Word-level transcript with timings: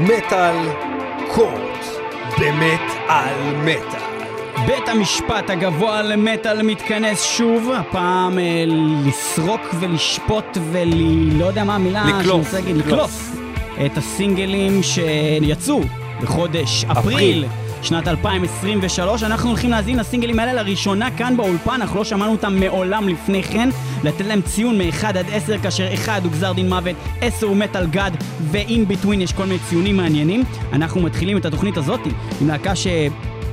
מטאל 0.00 0.56
קורט, 1.34 1.84
באמת 2.38 2.80
על 3.08 3.54
מטאל. 3.64 4.00
בית 4.66 4.88
המשפט 4.88 5.50
הגבוה 5.50 6.02
למטאל 6.02 6.62
מתכנס 6.62 7.24
שוב, 7.24 7.70
הפעם 7.76 8.38
אה, 8.38 8.64
לסרוק 9.06 9.60
ולשפוט 9.80 10.58
ול... 10.72 10.88
לא 11.38 11.44
יודע 11.44 11.64
מה 11.64 11.74
המילה 11.74 12.02
שאני 12.06 12.20
לקלוף, 12.20 12.46
רוצה 12.46 12.60
להגיד, 12.60 12.76
לקלוף. 12.76 12.92
לקלוף 12.94 13.36
את 13.86 13.98
הסינגלים 13.98 14.82
שיצאו 14.82 15.80
בחודש 16.22 16.84
אפריל. 16.84 17.14
אפריל. 17.14 17.44
שנת 17.82 18.08
2023, 18.08 19.22
אנחנו 19.22 19.48
הולכים 19.48 19.70
להאזין 19.70 19.98
לסינגלים 19.98 20.38
האלה 20.38 20.62
לראשונה 20.62 21.10
כאן 21.10 21.36
באולפן, 21.36 21.74
אנחנו 21.74 21.98
לא 21.98 22.04
שמענו 22.04 22.32
אותם 22.32 22.54
מעולם 22.60 23.08
לפני 23.08 23.42
כן, 23.42 23.68
לתת 24.04 24.26
להם 24.26 24.42
ציון 24.42 24.78
מ-1 24.78 25.06
עד 25.06 25.26
10, 25.32 25.58
כאשר 25.58 25.94
1 25.94 26.22
הוא 26.22 26.32
גזר 26.32 26.52
דין 26.52 26.68
מוות, 26.68 26.96
10 27.20 27.46
הוא 27.46 27.56
מטאל 27.56 27.86
גאד, 27.86 28.16
ו 28.50 28.61
in 28.61 28.84
between 28.84 29.20
יש 29.20 29.32
כל 29.32 29.44
מיני 29.44 29.58
ציונים 29.68 29.96
מעניינים. 29.96 30.44
אנחנו 30.72 31.00
מתחילים 31.00 31.36
את 31.36 31.44
התוכנית 31.44 31.76
הזאת 31.76 32.00
עם 32.40 32.48
להקה 32.48 32.76
ש... 32.76 32.86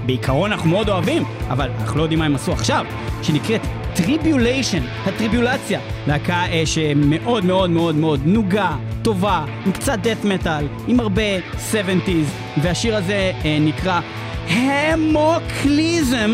בעיקרון 0.07 0.51
אנחנו 0.51 0.69
מאוד 0.69 0.89
אוהבים, 0.89 1.23
אבל 1.49 1.69
אנחנו 1.79 1.97
לא 1.97 2.03
יודעים 2.03 2.19
מה 2.19 2.25
הם 2.25 2.35
עשו 2.35 2.51
עכשיו, 2.51 2.85
שנקראת 3.23 3.61
Tribulation, 3.95 4.83
הטריביולציה, 5.05 5.79
להקה 6.07 6.45
אה, 6.51 6.63
שמאוד 6.65 7.45
מאוד 7.45 7.69
מאוד 7.69 7.95
מאוד 7.95 8.19
נוגה, 8.25 8.75
טובה, 9.01 9.45
עם 9.65 9.71
קצת 9.71 9.99
death 10.01 10.25
metal, 10.25 10.67
עם 10.87 10.99
הרבה 10.99 11.37
70's, 11.71 12.09
והשיר 12.61 12.95
הזה 12.95 13.31
אה, 13.45 13.57
נקרא 13.61 13.99
Hemoclysm, 14.47 16.31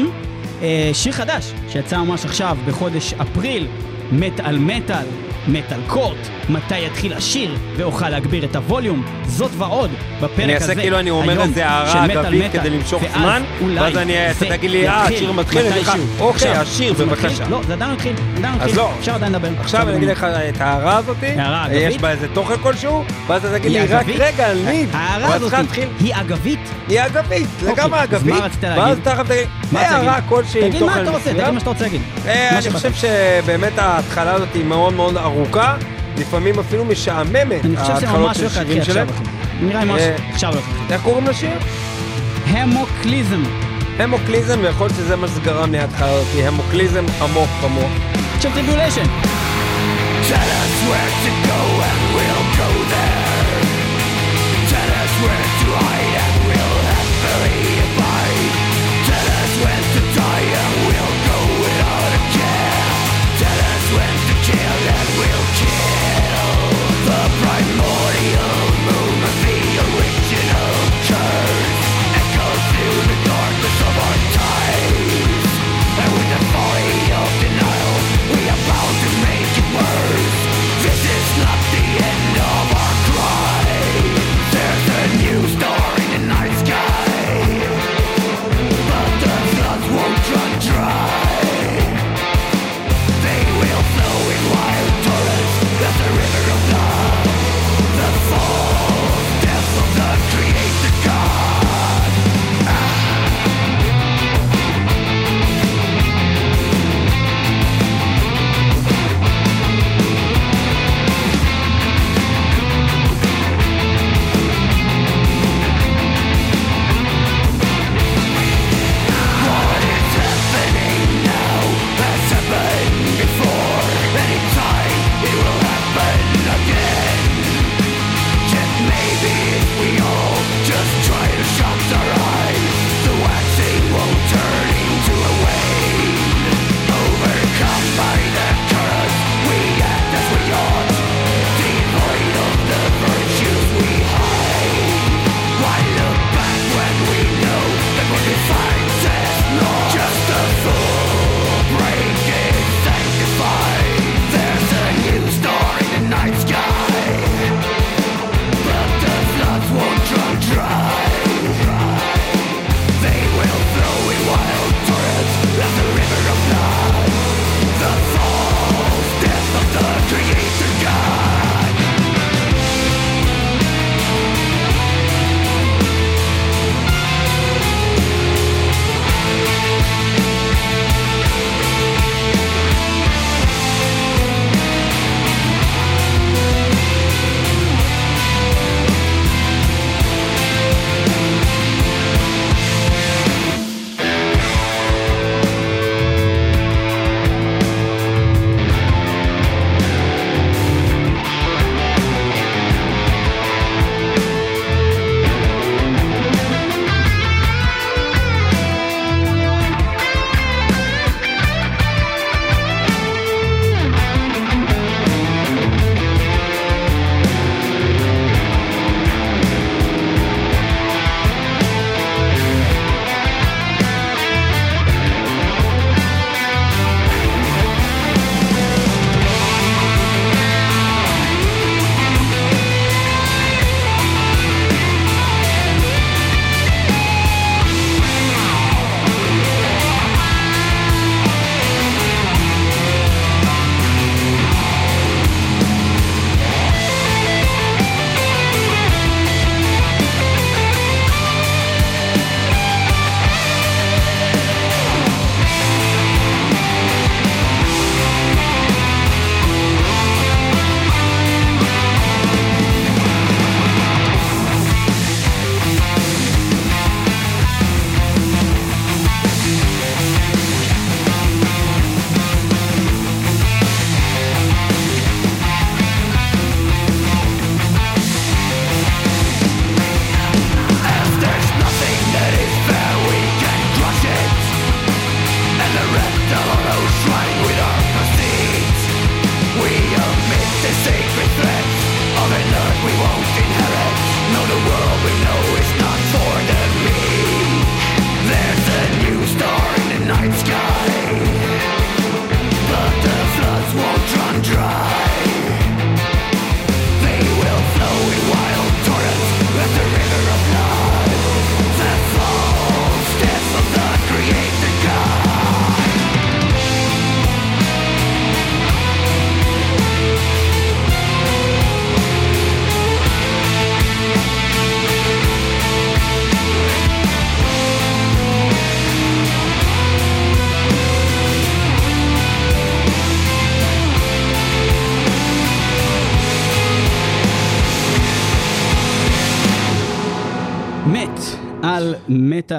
אה, 0.61 0.89
שיר 0.93 1.11
חדש 1.11 1.51
שיצא 1.69 1.97
ממש 1.97 2.25
עכשיו 2.25 2.57
בחודש 2.67 3.13
אפריל, 3.13 3.67
מטאל 4.11 4.57
מטאל, 4.59 5.05
מטאל 5.47 5.79
קורט, 5.87 6.17
מתי 6.49 6.79
יתחיל 6.79 7.13
השיר 7.13 7.55
ואוכל 7.77 8.09
להגביר 8.09 8.43
את 8.45 8.55
הווליום, 8.55 9.03
זאת 9.27 9.51
ועוד 9.57 9.89
בפרק 10.21 10.39
אני 10.39 10.55
הזה. 10.55 10.63
אעשה 10.65 10.75
כאילו 10.81 10.99
אני 10.99 11.09
אומר 11.09 11.41
איזה 11.41 11.65
הערה 11.69 12.05
אגבית 12.05 12.51
כדי 12.51 12.69
למשוך 12.69 13.03
זמן, 13.17 13.43
ואז 13.75 13.97
אני- 13.97 14.13
תגיד 14.49 14.71
לי, 14.71 14.87
אה, 14.89 15.03
השיר 15.03 15.31
מתחיל, 15.31 15.59
אני 15.65 15.81
אגיד. 15.81 16.01
אוקיי, 16.19 16.51
השיר, 16.51 16.91
מתחיל? 16.93 17.05
בבקשה. 17.07 17.43
לא, 17.49 17.61
זה 17.67 17.73
עדיין 17.73 17.91
התחיל, 17.91 18.13
עדיין 18.37 18.53
אז 18.53 18.61
התחיל, 18.61 18.77
לא. 18.77 18.91
אפשר 18.99 19.13
עדיין 19.15 19.31
לדבר. 19.31 19.49
עכשיו 19.59 19.89
אני 19.89 19.97
אגיד 19.97 20.09
לך 20.09 20.23
את 20.49 20.61
ההערה 20.61 20.97
הזאת, 20.97 21.17
הערה 21.37 21.65
יש. 21.73 21.97
בה 21.97 22.11
איזה 22.11 22.27
תוכן 22.33 22.53
כלשהו, 22.63 23.03
ואז 23.27 23.45
אתה 23.45 23.59
תגיד 23.59 23.71
לי, 23.71 23.85
רק? 23.85 24.05
רגע, 24.17 24.47
על 24.49 24.57
מי? 24.65 24.85
ההערה 24.93 25.33
הזאת 25.35 25.53
היא 25.99 26.13
אגבית? 26.15 26.59
היא 26.89 27.01
אגבית, 27.01 27.47
אוקיי, 27.61 27.73
לגמרי 27.73 28.03
אגבית, 28.03 28.33
ואז? 28.61 28.97
תכף 29.03 29.23
תגיד, 29.27 29.47
הערה? 29.75 30.21
כלשהי 30.29 30.63
עם 30.63 30.69
תגיד 30.69 30.83
מה 30.83 30.87
תוכן 30.89 31.01
אתה 31.03 31.11
רוצה, 31.11 31.23
תגיד 31.23 31.35
מסוים. 31.35 31.53
מה 31.53 31.59
שאתה 31.59 31.69
רוצה 31.69 31.83
להגיד. 31.83 32.01
אה, 32.25 32.49
אני. 32.57 32.69
חושב 32.71 32.91
שבאמת 32.93 33.79
ההתחלה 33.79 34.33
הזאת 34.33 34.47
היא 34.53 34.63
מאוד 34.65 34.93
מאוד 34.93 35.17
ארוכה, 35.33 35.75
לפעמים 36.17 36.59
אפילו 36.59 36.85
משעממת, 36.85 37.65
אני 37.65 37.77
חושב 37.77 37.95
שזה 37.95 38.07
ממש 38.07 38.39
להתחיל 38.39 38.83
שירים 38.83 39.07
עכשיו. 39.07 39.07
נראה 39.61 39.79
לי 39.83 39.91
ממש 39.91 40.01
אה, 40.01 40.15
עכשיו 40.31 40.53
הולך 40.53 40.65
להתחיל. 40.67 40.93
איך 40.93 41.01
קוראים 41.01 41.27
לשיר? 41.27 41.49
Hemoclysm 42.47 43.43
Hemoclysm, 43.99 44.59
ויכול 44.63 44.87
להיות 44.87 44.97
שזה 44.97 45.15
מה 45.15 45.27
שגרם 45.27 45.71
לי 45.71 45.79
ההתחלה 45.79 46.11
הזאת, 46.11 46.27
Hemoclysm 46.43 47.05
עמוק 47.21 47.49
במוח. 47.63 47.91
של 48.41 48.49
Tribulation. 48.53 49.03
Tell 50.29 50.49
us 50.63 50.73
where 50.89 51.11
to 51.25 51.31
go 51.49 51.59
and 51.89 52.01
we'll 52.15 52.45
go 52.59 52.69
there. 52.93 53.32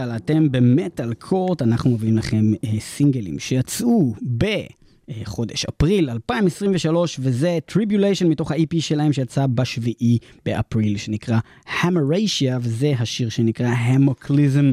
מטאל, 0.04 0.16
אתם 0.16 0.52
ב 0.52 1.14
Metalcourt, 1.14 1.62
אנחנו 1.62 1.90
מביאים 1.90 2.16
לכם 2.16 2.52
אה, 2.64 2.80
סינגלים 2.80 3.38
שיצאו 3.38 4.14
בחודש 4.38 5.64
אפריל 5.64 6.10
2023, 6.10 7.16
וזה 7.22 7.58
Tribulation 7.66 8.26
מתוך 8.26 8.50
ה-EP 8.50 8.80
שלהם 8.80 9.12
שיצא 9.12 9.46
בשביעי 9.46 10.18
באפריל, 10.46 10.96
שנקרא 10.96 11.38
Hamartia, 11.80 12.58
וזה 12.62 12.92
השיר 12.98 13.28
שנקרא 13.28 13.66
Hemoclysm. 13.66 14.72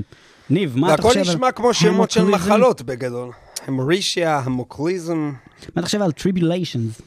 ניב, 0.49 0.77
מה 0.77 0.93
אתה 0.93 1.01
והכל 1.01 1.07
חושב 1.07 1.19
על 1.19 1.35
נשמע 1.35 1.51
כמו 1.51 1.73
שמות 1.73 2.11
של? 2.11 2.23
מחלות 2.23 2.81
בגדול. 2.81 3.31
Hamartia, 3.67 4.39
Hemoclysm. 4.39 5.31
מה 5.75 5.79
אתה 5.79 5.81
חושב 5.81 6.01
על 6.01 6.11
Tribulation? 6.11 7.01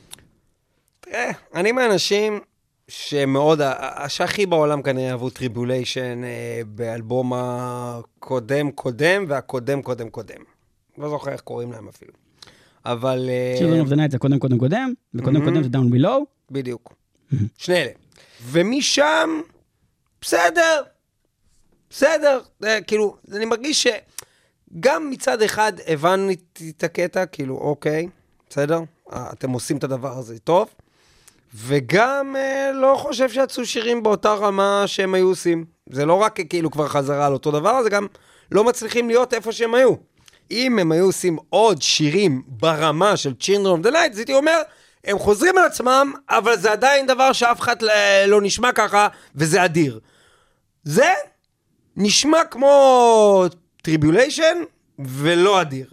תראה, 1.00 1.30
אני 1.54 1.72
מהאנשים 1.72 2.40
שמאוד, 2.88 3.60
שהכי 4.08 4.46
בעולם 4.46 4.82
כנראה 4.82 5.10
אהבו 5.10 5.30
Tribulation 5.30 6.22
באלבום 6.66 7.32
הקודם 7.34 8.70
קודם 8.70 9.24
והקודם 9.28 9.82
קודם 9.82 10.10
קודם. 10.10 10.40
לא 10.98 11.08
זוכר 11.08 11.32
איך 11.32 11.40
קוראים 11.40 11.72
להם 11.72 11.88
אפילו. 11.88 12.12
אבל... 12.84 13.28
אה, 13.28 13.54
Children 13.58 13.86
of 13.86 13.90
the 13.90 13.96
Night 13.96 14.10
זה 14.10 14.18
קודם 14.18 14.38
קודם 14.38 14.58
קודם, 14.58 14.92
וקודם 15.14 15.44
קודם 15.44 15.62
זה 15.62 15.68
Down 15.68 15.94
Below. 15.94 16.24
בדיוק. 16.50 16.94
שני 17.56 17.74
אלה. 17.74 17.90
ומשם, 18.42 19.40
בסדר, 20.20 20.82
בסדר. 21.90 22.40
אה, 22.64 22.80
כאילו, 22.80 23.16
אני 23.32 23.44
מרגיש 23.44 23.86
שגם 23.86 25.10
מצד 25.10 25.42
אחד 25.42 25.72
הבנתי 25.86 26.72
את 26.76 26.84
הקטע, 26.84 27.26
כאילו, 27.26 27.56
אוקיי, 27.56 28.08
בסדר, 28.50 28.80
אה, 29.12 29.32
אתם 29.32 29.50
עושים 29.50 29.76
את 29.76 29.84
הדבר 29.84 30.18
הזה 30.18 30.38
טוב, 30.38 30.68
וגם 31.54 32.36
אה, 32.36 32.70
לא 32.74 32.96
חושב 32.98 33.28
שיצאו 33.30 33.66
שירים 33.66 34.02
באותה 34.02 34.34
רמה 34.34 34.82
שהם 34.86 35.14
היו 35.14 35.28
עושים. 35.28 35.64
זה 35.90 36.06
לא 36.06 36.14
רק 36.14 36.38
כאילו 36.48 36.70
כבר 36.70 36.88
חזרה 36.88 37.26
על 37.26 37.32
אותו 37.32 37.50
דבר, 37.50 37.82
זה 37.82 37.90
גם 37.90 38.06
לא 38.52 38.64
מצליחים 38.64 39.08
להיות 39.08 39.34
איפה 39.34 39.52
שהם 39.52 39.74
היו. 39.74 39.94
אם 40.50 40.78
הם 40.78 40.92
היו 40.92 41.04
עושים 41.04 41.38
עוד 41.50 41.82
שירים 41.82 42.42
ברמה 42.46 43.16
של 43.16 43.32
Children 43.40 43.82
of 43.82 43.86
the 43.86 43.90
Night, 43.90 44.10
אז 44.12 44.18
הייתי 44.18 44.34
אומר, 44.34 44.60
הם 45.04 45.18
חוזרים 45.18 45.58
על 45.58 45.64
עצמם, 45.64 46.12
אבל 46.30 46.56
זה 46.56 46.72
עדיין 46.72 47.06
דבר 47.06 47.32
שאף 47.32 47.60
אחד 47.60 47.82
ל- 47.82 48.24
לא 48.26 48.42
נשמע 48.42 48.72
ככה, 48.72 49.08
וזה 49.36 49.64
אדיר. 49.64 50.00
זה 50.84 51.12
נשמע 51.96 52.44
כמו 52.44 53.44
Tribulation, 53.82 54.56
ולא 54.98 55.60
אדיר. 55.60 55.90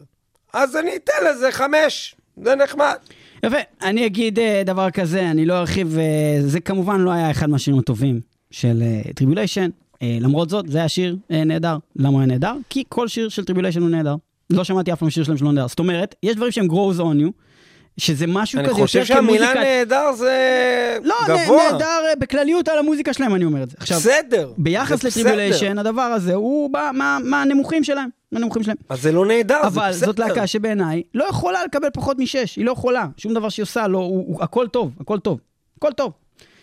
אז 0.54 0.75
אני 0.75 0.96
אתן 0.96 1.25
לזה 1.25 1.52
חמש, 1.52 2.16
זה 2.44 2.56
נחמד. 2.56 2.96
יפה, 3.43 3.57
אני 3.83 4.05
אגיד 4.05 4.39
אה, 4.39 4.63
דבר 4.65 4.91
כזה, 4.91 5.31
אני 5.31 5.45
לא 5.45 5.59
ארחיב, 5.59 5.97
אה, 5.97 6.41
זה 6.41 6.59
כמובן 6.59 7.01
לא 7.01 7.11
היה 7.11 7.31
אחד 7.31 7.49
מהשירים 7.49 7.79
הטובים 7.79 8.21
של 8.51 8.83
Tribulation. 9.15 9.69
למרות 10.03 10.49
זאת, 10.49 10.67
זה 10.67 10.77
היה 10.77 10.88
שיר 10.88 11.17
אה, 11.31 11.43
נהדר. 11.43 11.77
למה 11.95 12.19
היה 12.19 12.27
נהדר? 12.27 12.53
כי 12.69 12.83
כל 12.89 13.07
שיר 13.07 13.29
של 13.29 13.45
Tribulation 13.45 13.81
הוא 13.81 13.89
נהדר. 13.89 14.15
לא 14.49 14.63
שמעתי 14.63 14.93
אף 14.93 14.99
פעם 14.99 15.09
שיר 15.09 15.23
שלהם 15.23 15.38
שלא 15.38 15.51
נהדר. 15.51 15.67
זאת 15.67 15.79
אומרת, 15.79 16.15
יש 16.23 16.35
דברים 16.35 16.51
שהם 16.51 16.65
grows 16.65 16.99
on 16.99 17.21
you, 17.21 17.31
שזה 17.97 18.27
משהו 18.27 18.59
אני 18.59 18.67
כזה 18.67 18.75
חושב 18.75 18.99
יותר 18.99 19.13
שהמילה 19.13 19.38
כמוזיקה... 19.47 19.63
נהדר 19.63 20.11
זה 20.13 20.38
לא, 21.03 21.15
גבוה. 21.27 21.63
נ- 21.69 21.71
נהדר 21.71 21.85
אה, 22.09 22.15
בכלליות 22.19 22.67
על 22.67 22.77
המוזיקה 22.79 23.13
שלהם, 23.13 23.35
אני 23.35 23.45
אומר 23.45 23.63
את 23.63 23.69
זה. 23.69 23.75
עכשיו, 23.79 23.97
בסדר. 23.97 24.51
ביחס. 24.57 25.03
ל 25.03 25.09
Tribulation, 25.09 25.77
הדבר 25.77 26.01
הזה 26.01 26.33
הוא 26.33 26.69
בא 26.69 26.91
מה- 26.93 27.17
מהנמוכים 27.23 27.83
שלהם. 27.83 28.09
מהנמוכים 28.31 28.63
שלהם. 28.63 28.77
אז 28.89 29.01
זה 29.01 29.11
לא 29.11 29.25
נהדר, 29.25 29.59
זה 29.63 29.69
בסדר. 29.69 29.81
אבל 29.81 29.93
זאת 29.93 30.19
להקה 30.19 30.47
שבעיניי 30.47 31.03
לא 31.13 31.25
יכולה 31.29 31.63
לקבל 31.65 31.88
פחות 31.93 32.19
משש, 32.19 32.55
היא 32.55 32.65
לא 32.65 32.71
יכולה. 32.71 33.05
שום 33.17 33.33
דבר 33.33 33.49
שהיא 33.49 33.63
עושה, 33.63 33.88
לא, 33.88 33.97
הוא, 33.97 34.25
הוא, 34.27 34.43
הכל 34.43 34.67
טוב, 34.67 34.91
הכל 34.99 35.19
טוב, 35.19 35.39
הכל 35.77 35.91
טוב. 35.91 36.12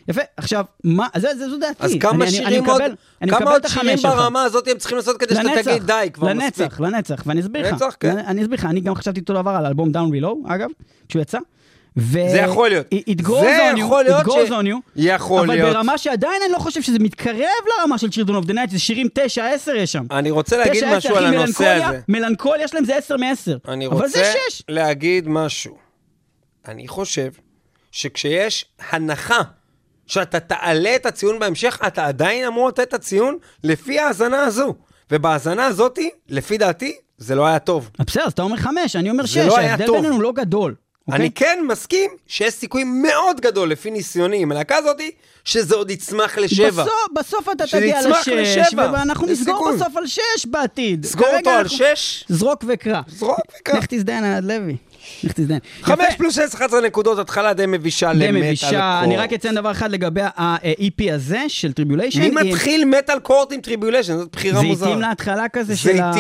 יפה, 0.09 0.21
עכשיו, 0.37 0.65
מה, 0.85 1.07
זה, 1.17 1.29
זה, 1.39 1.49
זו 1.51 1.59
דעתי. 1.59 1.85
אז 1.85 1.93
כמה 2.01 2.25
אני, 2.25 2.31
שירים 2.33 2.47
אני 2.47 2.57
עוד, 2.59 2.67
מקבל, 2.69 2.95
אני 3.23 3.31
כמה 3.31 3.51
עוד 3.51 3.67
שירים. 3.69 3.99
ברמה 4.03 4.43
הזאת 4.43 4.69
הם 4.69 4.79
צריכים 4.79 4.97
לעשות 4.99 5.17
כדי 5.21 5.35
שאתה 5.35 5.63
תגיד 5.63 5.87
די, 5.87 6.09
כבר 6.13 6.35
מספיק. 6.35 6.43
לנצח, 6.61 6.81
לנצח, 6.81 7.23
ואני 7.27 7.41
אסביר 7.41 7.63
לך. 7.67 7.73
לנצח, 7.73 7.97
כן. 8.01 8.11
אני- 8.11 8.27
אני 8.27 8.43
אסביר 8.43 8.59
לך, 8.59 8.65
אני 8.65 8.81
גם 8.81 8.95
חשבתי 8.95 9.21
אותו 9.21 9.35
דבר 9.35 9.51
על 9.51 9.65
האלבום 9.67 9.89
Down 9.89 10.23
Below, 10.23 10.55
אגב, 10.55 10.69
כשהוא 11.09 11.23
יצא. 11.23 11.39
ו- 11.99 12.13
זה 12.31 12.39
יכול 12.39 12.69
להיות. 12.69 12.87
It 12.95 13.23
goes 13.23 13.33
זה 13.41 13.73
on 13.73 13.77
you, 13.77 13.81
יכול 13.81 14.05
להיות 14.05 14.23
it 14.27 14.29
goes 14.29 14.47
ש- 14.47 14.51
on 14.51 14.65
you. 14.65 14.77
יכול 14.97 15.39
אבל 15.39 15.55
להיות. 15.55 15.73
ברמה 15.73 15.99
שעדיין 15.99 16.43
אני 16.45 16.53
לא 16.53 16.59
חושב 16.59 16.83
שזה 16.83 16.99
מתקרב 16.99 17.39
לרמה 17.81 17.99
של 17.99 18.07
Children 18.07 18.45
of 18.45 18.49
the 18.49 18.55
Night, 18.55 18.71
זה 18.71 18.79
שירים 18.79 19.07
9-10 19.15 19.39
יש 19.77 19.93
שם. 19.93 20.05
אני 20.11 20.31
רוצה 20.31 20.57
להגיד 20.57 20.85
9-10, 20.85 20.97
משהו 20.97 21.17
על 21.17 21.25
הנושא 21.27 21.69
הזה. 21.69 22.01
מלנכוליה 22.09 22.69
שלהם 22.69 22.85
זה 22.85 22.97
10 22.97 23.17
מ-10. 23.17 23.51
אני 23.69 23.87
אבל 23.87 23.95
רוצה 23.95 24.09
זה 24.09 24.25
6. 24.51 24.63
להגיד 24.69 25.29
משהו. 25.29 25.77
אני 26.69 26.89
חושב 26.89 27.31
שכשיש 27.93 28.65
הנחה 28.91 29.41
שאתה 30.09 30.41
תעלה 30.41 30.97
את 30.97 31.07
הציון 31.07 31.39
בהמשך, 31.39 31.79
אתה 31.87 32.07
עדיין 32.07 32.47
אמור 32.47 32.69
לתת 32.69 32.81
את 32.81 32.95
הציון 32.95 33.37
לפי 33.65 33.99
ההאזנה 33.99 34.43
הזו. 34.43 34.75
ובהאזנה 35.11 35.67
הזאתי, 35.67 36.11
לפי 36.29 36.59
דעתי, 36.59 36.97
זה 37.19 37.35
לא 37.35 37.47
היה 37.47 37.59
טוב. 37.59 37.91
בסדר, 38.07 38.25
אז 38.25 38.33
אתה 38.33 38.43
אומר 38.43 38.57
5, 38.57 38.97
אני 38.97 39.11
אומר 39.11 39.27
6, 39.27 39.39
זה 39.39 39.47
לא 39.47 39.59
ההבדל. 39.59 39.93
בינינו 39.93 40.21
לא 40.21 40.33
גדול. 40.33 40.75
אני 41.13 41.27
אוקיי? 41.27 41.31
כן 41.31 41.65
מסכים 41.69 42.11
שיש 42.27 42.55
סיכוי 42.55 42.85
מאוד 42.85 43.41
גדול, 43.41 43.71
לפי 43.71 43.91
ניסיוני 43.91 44.43
עם 44.43 44.53
הלהקה 44.53 44.77
הזאתי, 44.77 45.11
שזה 45.45 45.75
עוד 45.75 45.91
יצמח 45.91 46.39
לשבע. 46.39 46.71
בסוף, 46.71 46.93
בסוף 47.19 47.49
אתה 47.53 47.65
תגיע 47.67 48.01
לשש, 48.09 48.29
לשבע. 48.29 48.91
ואנחנו 48.93 49.27
נסגור. 49.27 49.73
בסוף 49.75 49.97
על 49.97 50.07
6 50.07 50.21
בעתיד. 50.47 51.07
סגור 51.07 51.29
אותו 51.39 51.51
על 51.51 51.69
שש, 51.69 52.25
זרוק 52.29 52.65
וקרא. 52.69 53.01
זרוק 53.09 53.41
וקרא. 53.61 53.79
לך 53.79 53.87
תזדיין 53.89 54.25
עד 54.25 54.45
לוי. 54.45 54.77
לך 55.25 55.33
תזדיין. 55.33 55.61
חמש 55.83 55.99
יפה. 56.09 56.17
פלוס 56.17 56.39
עשר, 56.39 56.59
11 56.59 56.81
נקודות, 56.81 57.19
התחלה 57.19 57.55
די 57.55 57.67
מבישה 57.67 58.13
די 58.13 58.19
למטאל 58.19 58.47
מבישה. 58.47 59.01
אני 59.03 59.17
רק. 59.17 59.33
אציין 59.33 59.55
דבר 59.55 59.71
אחד 59.71 59.91
לגבי 59.91 60.21
ה-EP 60.23 61.13
הזה 61.13 61.41
של 61.49 61.73
טריבוליישן. 61.73 62.21
מי 62.21 62.31
מתחיל 62.31 62.85
מטאל 62.85 63.19
קורט 63.21 63.53
עם 63.53 63.61
טריבוליישן? 63.61 64.17
זאת 64.17 64.29
בחירה 64.33 64.63
מוזרה. 64.63 64.89
זיתים 64.89 65.01
להתחלה 65.01 65.49
כזה 65.49 65.77
של 65.77 66.01
ה... 66.01 66.13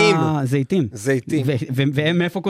זיתים. 0.45 0.89
זיתים. 0.93 1.47
והם 1.71 2.19
מאיפה 2.19 2.41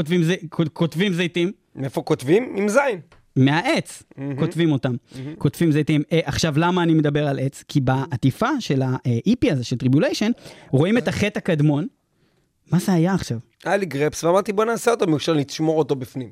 כותבים 0.72 1.12
זיתים? 1.12 1.52
מאיפה 1.76 2.02
כותבים? 2.02 2.54
עם 2.56 2.68
זין. 2.68 3.00
מהעץ 3.36 4.02
כותבים 4.38 4.72
אותם, 4.72 4.94
כותבים 5.38 5.72
זיתים. 5.72 6.02
אה, 6.12 6.20
עכשיו, 6.24 6.54
למה 6.56 6.82
אני 6.82 6.94
מדבר 6.94 7.28
על 7.28 7.38
עץ? 7.38 7.64
כי 7.68 7.80
בעטיפה 7.80 8.48
של 8.60 8.82
ה-EP 8.82 9.52
הזה, 9.52 9.64
של 9.64 9.76
טריבוליישן, 9.76 10.30
רואים 10.70 10.98
את 10.98 11.08
החטא 11.08 11.38
הקדמון. 11.38 11.86
מה 12.72 12.78
זה 12.78 12.92
היה 12.92 13.14
עכשיו? 13.14 13.38
היה 13.64 13.76
לי 13.76 13.86
גרפס, 13.86 14.24
ואמרתי 14.24 14.52
בוא 14.52 14.64
נעשה 14.64 14.90
אותו, 14.90 15.16
אפשר 15.16 15.32
לשמור 15.32 15.78
אותו 15.78 15.96
בפנים. 15.96 16.30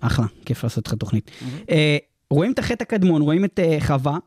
אחלה, 0.00 0.26
כיף 0.44 0.64
לעשות 0.64 0.88
לך 0.88 0.94
תוכנית. 0.94 1.30
אה, 1.70 1.96
רואים 2.30 2.52
את 2.52 2.58
החטא 2.58 2.82
הקדמון, 2.82 3.22
רואים 3.22 3.44
את 3.44 3.60
אה, 3.60 3.78
חווה, 3.80 4.18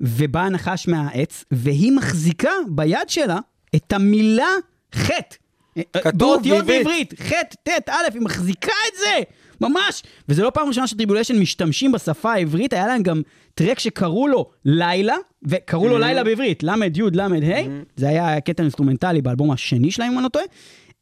ובא 0.00 0.40
הנחש 0.40 0.88
מהעץ, 0.88 1.44
והיא 1.50 1.92
מחזיקה 1.92 2.50
ביד 2.68 3.08
שלה 3.08 3.38
את 3.76 3.92
המילה 3.92 4.50
חטא. 4.94 5.36
אה, 5.76 5.82
כתוב 5.92 6.18
באותיות. 6.18 6.66
בעברית, 6.66 7.14
חטא, 7.20 7.80
ט', 7.80 7.88
א', 7.88 8.14
היא 8.14 8.22
מחזיקה 8.22 8.72
את 8.88 8.98
זה, 8.98 9.20
ממש. 9.60 10.02
וזה 10.28 10.42
לא 10.42 10.50
פעם 10.50 10.68
ראשונה 10.68 10.86
שטריבוליישן 10.86 11.38
משתמשים 11.38 11.92
בשפה 11.92 12.32
העברית, 12.32 12.72
היה 12.72 12.86
להם 12.86 13.02
גם 13.02 13.22
טרק 13.54 13.78
שקראו 13.78 14.28
לו 14.28 14.50
לילה, 14.64 15.16
וקראו 15.42 15.88
לו 15.88 15.98
לילה 15.98 16.24
בעברית, 16.24 16.62
ל', 16.62 16.70
י', 16.94 17.02
ל', 17.12 17.20
ה', 17.20 17.60
זה 17.96 18.08
היה 18.08 18.40
קטע 18.40 18.62
אינסטרומנטלי 18.62 19.22
באלבום 19.22 19.50
השני 19.50 19.90
שלהם, 19.90 20.12
אם 20.12 20.18
אני 20.18 20.24
לא 20.24 20.28
טועה. 20.28 20.44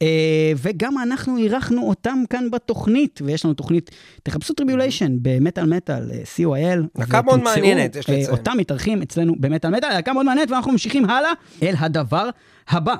אה, 0.04 0.52
וגם 0.56 0.98
אנחנו 0.98 1.38
אירחנו 1.38 1.88
אותם 1.88 2.18
כאן 2.30 2.50
בתוכנית, 2.50 3.20
ויש 3.24 3.44
לנו 3.44 3.54
תוכנית, 3.54 3.90
תחפשו 4.22 4.54
Tribulation 4.54 5.16
במטאל 5.22 5.64
מטאל, 5.64 6.10
אה, 6.12 6.22
co.il. 6.36 6.98
להקה 6.98 7.22
מאוד 7.22 7.42
מעניינת, 7.42 7.96
יש 7.96 8.10
אה, 8.10 8.14
לציין. 8.14 8.30
אותם 8.30 8.52
מתארחים 8.56 9.02
אצלנו 9.02 9.34
במטאל 9.40 9.70
מטאל, 9.70 9.88
להקה 9.88 10.12
מאוד 10.12 10.26
מעניינת, 10.26 10.50
ואנחנו 10.50 10.72
ממשיכים 10.72 11.04
הלאה 11.04 11.32
אל 11.62 11.74
הדבר 11.78 12.28
הבא. 12.68 12.94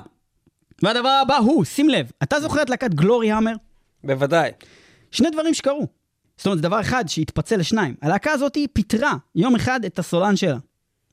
והדבר 0.83 1.19
הבא 1.21 1.37
הוא, 1.37 1.65
שים 1.65 1.89
לב, 1.89 2.11
אתה 2.23 2.39
זוכר 2.39 2.61
את 2.61 2.69
להקת 2.69 2.93
Gloryhammer? 2.93 3.53
בוודאי. 4.03 4.51
שני 5.11 5.29
דברים 5.29 5.53
שקרו. 5.53 5.87
זאת 6.37 6.45
אומרת, 6.45 6.57
זה 6.57 6.63
דבר 6.63 6.81
אחד 6.81 7.03
שהתפצל 7.07 7.57
לשניים. 7.57 7.95
הלהקה 8.01 8.31
הזאת 8.31 8.57
פיטרה 8.73 9.13
יום 9.35 9.55
אחד 9.55 9.85
את 9.85 9.99
הסולן 9.99 10.35
שלה. 10.35 10.57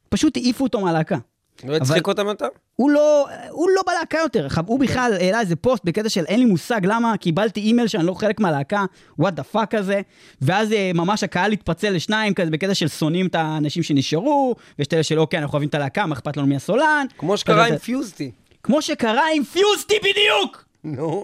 פשוט 0.08 0.36
העיפו 0.36 0.64
אותו 0.64 0.80
מהלהקה. 0.80 1.18
לא 1.64 1.76
הצחיק 1.76 2.06
אותם 2.06 2.26
יותר? 2.26 2.46
הוא 2.76 2.90
לא, 2.90 3.26
הוא 3.50 3.70
לא 3.76 3.82
בלהקה 3.86 4.18
יותר. 4.18 4.48
הוא 4.66 4.80
בכלל 4.80 5.12
העלה 5.20 5.40
איזה 5.40 5.56
פוסט 5.56 5.84
בקטע 5.84 6.08
של 6.08 6.24
אין 6.24 6.40
לי 6.40 6.44
מושג 6.44 6.80
למה 6.84 7.16
קיבלתי 7.16 7.60
אימייל 7.60 7.88
שאני 7.88 8.06
לא 8.06 8.14
חלק 8.14 8.40
מהלהקה, 8.40 8.84
what 9.18 9.34
the 9.34 9.42
fuck 9.42 9.74
הזה, 9.74 10.00
ואז 10.42 10.72
אה, 10.72 10.90
ממש 10.94 11.22
הקהל 11.24 11.52
התפצל 11.52 11.90
לשניים 11.90 12.34
כזה 12.34 12.50
בקטע 12.50 12.74
של 12.74 12.88
שונאים 12.88 13.26
את 13.26 13.34
האנשים 13.34 13.82
שנשארו, 13.82 14.54
ויש 14.78 14.88
את 14.88 14.94
אלה 14.94 15.02
של 15.02 15.18
אוקיי, 15.18 15.38
אנחנו 15.38 15.52
אוהבים 15.52 15.68
את 15.68 15.74
הלהקה, 15.74 16.06
מה 16.06 16.14
אכפת 16.14 16.36
לנו 16.36 16.46
מהסולן. 16.46 17.06
כמו 17.18 17.36
שקרה 17.36 17.66
עם 17.66 17.78
פיוזטי. 17.78 18.30
כמו 18.62 18.82
שקרה 18.82 19.24
עם 19.34 19.44
פיוסטי 19.44 19.94
בדיוק! 19.98 20.64
נו. 20.84 21.22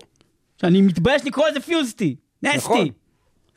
שאני 0.60 0.80
מתבייש 0.80 1.26
לקרוא 1.26 1.48
לזה 1.48 1.60
פיוסטי. 1.60 2.16
נכון. 2.42 2.78
נסטי. 2.78 2.92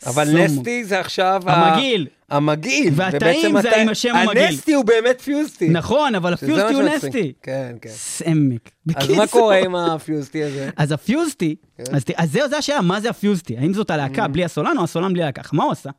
אבל 0.05 0.25
סומו. 0.25 0.43
נסטי 0.43 0.83
זה 0.85 0.99
עכשיו... 0.99 1.41
ה- 1.45 1.53
המגעיל. 1.53 2.07
המגעיל. 2.29 2.93
והטעים 2.95 3.61
זה 3.61 3.75
עם 3.75 3.89
השם 3.89 4.15
המגעיל. 4.15 4.47
הנסטי 4.47 4.73
הוא 4.73 4.85
באמת 4.85 5.21
פיוסטי. 5.21 5.69
נכון, 5.69 6.15
אבל 6.15 6.33
הפיוסטי 6.33 6.73
הוא. 6.73 6.81
נסטי. 6.83 7.33
כן, 7.43 7.75
כן. 7.81 7.89
סמק. 7.89 8.69
אז. 8.95 9.09
מה 9.09 9.27
קורה 9.27 9.57
עם 9.57 9.75
הפיוסטי 9.75 10.43
הזה? 10.43 10.69
אז 10.77 10.91
הפיוסטי, 10.91 11.55
כן. 11.77 11.83
אז, 12.17 12.31
זהו, 12.31 12.49
זו 12.49 12.55
השאלה, 12.55 12.81
מה 12.81 13.01
זה 13.01 13.09
הפיוסטי? 13.09 13.57
האם 13.57 13.73
זאת 13.73 13.91
הלהקה 13.91 14.27
בלי 14.27 14.45
הסולן 14.45 14.77
או 14.77 14.83
הסולן 14.83 15.13
בלי 15.13 15.23
הלהקה? 15.23 15.41
מה 15.53 15.63
הוא 15.63 15.71
עשה? 15.71 15.89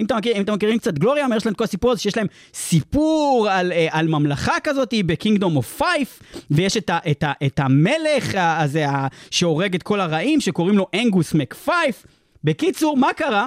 אם 0.00 0.04
אתם, 0.04 0.16
מכיר, 0.16 0.36
אם 0.36 0.42
אתם 0.42 0.54
מכירים 0.54 0.78
קצת 0.78 0.98
גלוריה, 0.98 1.26
יש 1.36 1.46
להם 1.46 1.52
את 1.52 1.58
כל 1.58 1.64
הסיפור 1.64 1.90
הזה 1.92 2.00
שיש 2.00 2.16
להם 2.16 2.26
סיפור 2.54 3.48
על, 3.50 3.72
אה, 3.72 3.86
על 3.90 4.08
ממלכה 4.08 4.54
כזאת 4.64 4.94
בקינגדום 5.06 5.56
אוף 5.56 5.76
פייף, 5.82 6.22
ויש 6.50 6.76
את, 6.76 6.90
ה, 6.90 6.98
את, 7.10 7.22
ה, 7.22 7.32
את 7.46 7.60
המלך 7.62 8.34
הזה 8.34 8.86
שהורג 9.30 9.74
את 9.74 9.82
כל 9.82 10.00
הרעים, 10.00 10.40
שקוראים 10.40 10.78
לו 10.78 10.86
אנגוס 10.94 11.34
מק 11.34 11.54
פייף. 11.54 12.06
בקיצור, 12.46 12.96
מה 12.96 13.12
קרה? 13.12 13.46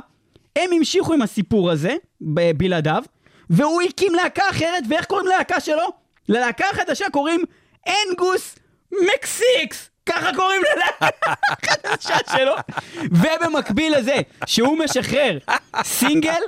הם 0.55 0.69
המשיכו 0.73 1.13
עם 1.13 1.21
הסיפור 1.21 1.71
הזה, 1.71 1.95
ב- 2.21 2.51
בלעדיו, 2.57 3.03
והוא 3.49 3.81
הקים 3.81 4.15
להקה 4.15 4.43
אחרת, 4.49 4.83
ואיך 4.89 5.05
קוראים 5.05 5.27
ללהקה 5.27 5.59
שלו? 5.59 5.87
ללהקה 6.29 6.65
החדשה 6.73 7.05
קוראים 7.11 7.43
אנגוס 7.87 8.55
מקסיקס! 8.91 9.89
ככה 10.05 10.35
קוראים 10.35 10.61
ללהקה 10.75 11.33
החדשה 11.51 12.17
שלו. 12.37 12.53
ובמקביל 12.95 13.97
לזה, 13.97 14.15
שהוא 14.45 14.77
משחרר 14.77 15.37
סינגל 15.83 16.41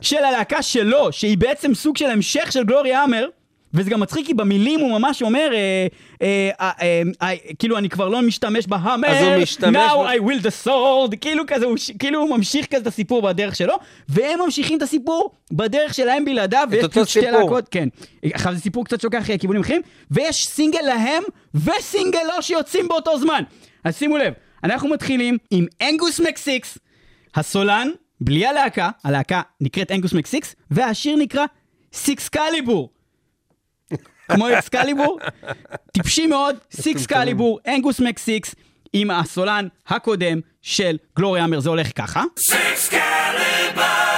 של 0.00 0.24
הלהקה 0.24 0.62
שלו, 0.62 1.12
שהיא 1.12 1.38
בעצם 1.38 1.74
סוג 1.74 1.96
של 1.96 2.10
המשך 2.10 2.52
של 2.52 2.64
גלוריה 2.64 3.00
האמר, 3.00 3.26
וזה 3.74 3.90
גם 3.90 4.00
מצחיק 4.00 4.26
כי 4.26 4.34
במילים 4.34 4.80
הוא 4.80 4.98
ממש 4.98 5.22
אומר, 5.22 5.50
אה, 5.52 5.86
אה, 6.60 7.02
אה, 7.22 7.34
כאילו 7.58 7.78
אני 7.78 7.88
כבר 7.88 8.08
לא 8.08 8.22
משתמש 8.22 8.66
בהאמר, 8.66 9.08
now 9.08 9.96
ב- 9.98 10.06
I 10.06 10.20
will 10.20 10.42
the 10.42 10.66
sword, 10.66 11.16
כאילו 11.20 11.44
כזה, 11.46 11.66
הוא, 11.66 11.76
כאילו 11.98 12.20
הוא 12.20 12.36
ממשיך 12.36 12.66
כזה 12.66 12.82
את 12.82 12.86
הסיפור 12.86 13.22
בדרך 13.22 13.56
שלו, 13.56 13.74
והם 14.08 14.38
ממשיכים 14.44 14.76
את 14.78 14.82
הסיפור 14.82 15.34
בדרך 15.52 15.94
שלהם 15.94 16.24
בלעדיו, 16.24 16.68
ויש 16.70 16.84
פשוט 16.84 17.08
שתי. 17.08 17.20
להקות, 17.20 17.68
כן. 17.70 17.88
עכשיו 18.24 18.54
זה 18.54 18.60
סיפור 18.60 18.84
קצת 18.84 19.00
שלוקח 19.00 19.30
אה, 19.30 19.38
כיוונים 19.38 19.62
אחרים, 19.62 19.82
ויש 20.10 20.46
סינגל 20.46 20.82
להם 20.82 21.22
וסינגל 21.54 22.22
לו 22.36 22.42
שיוצאים 22.42 22.88
באותו 22.88 23.18
זמן. 23.18 23.42
אז 23.84 23.98
שימו 23.98 24.16
לב, 24.16 24.32
אנחנו 24.64 24.88
מתחילים 24.88 25.38
עם 25.50 25.66
Angus 25.82 26.20
McSix, 26.20 26.78
הסולן, 27.34 27.88
בלי 28.20 28.46
הלהקה, 28.46 28.90
הלהקה 29.04 29.42
נקראת 29.60 29.90
Angus 29.90 30.12
McSix, 30.12 30.54
והשיר 30.70 31.16
נקרא 31.16 31.44
Sixcalibur. 31.92 33.01
כמו 34.34 34.48
Excalibur, 34.48 35.18
טיפשי 35.92 36.26
מאוד, 36.26 36.56
Sixcalibur, 36.72 37.58
Angus 37.68 38.00
McSix, 38.00 38.54
עם 38.92 39.10
הסולן 39.10 39.68
הקודם 39.88 40.40
של 40.62 40.96
Gloryhammer, 41.16 41.60
זה 41.60 41.68
הולך 41.68 41.88
ככה. 41.96 42.22
Feared 42.90 44.11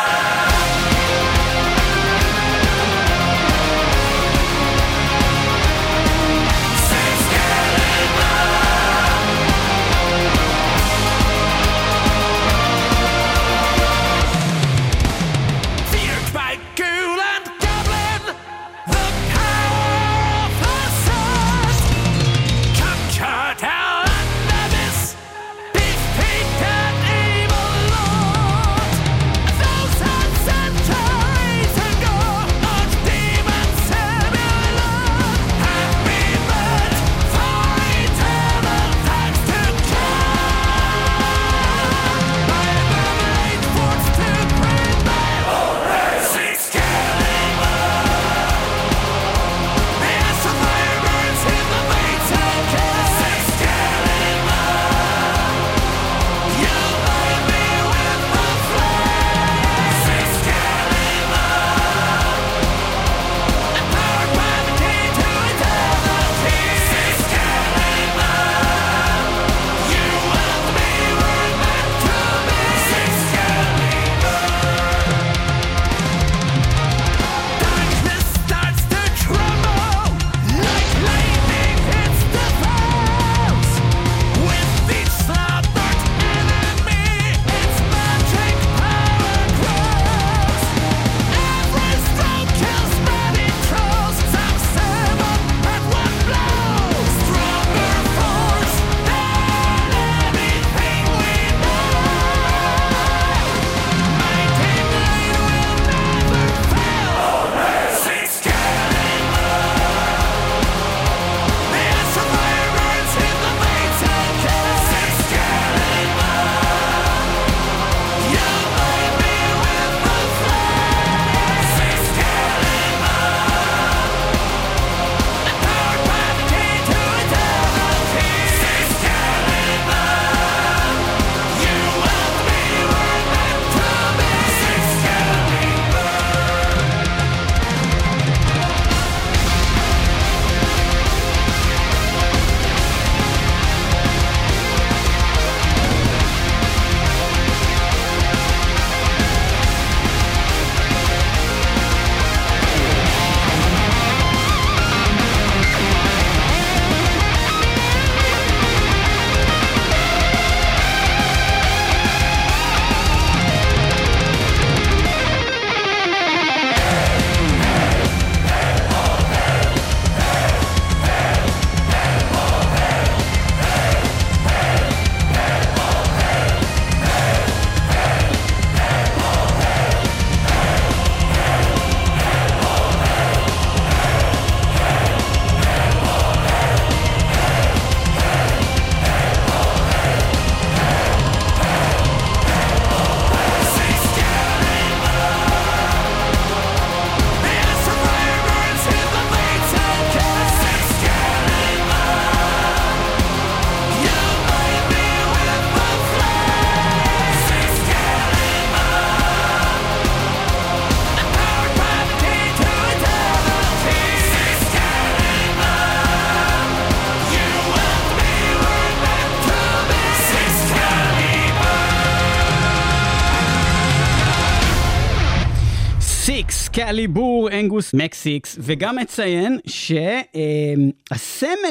Sixcalibur, 226.94 227.48
Angus 227.60 227.94
McSix, 227.94 228.56
וגם 228.60 228.96
מציין 228.96 229.58
שהסמל 229.66 230.40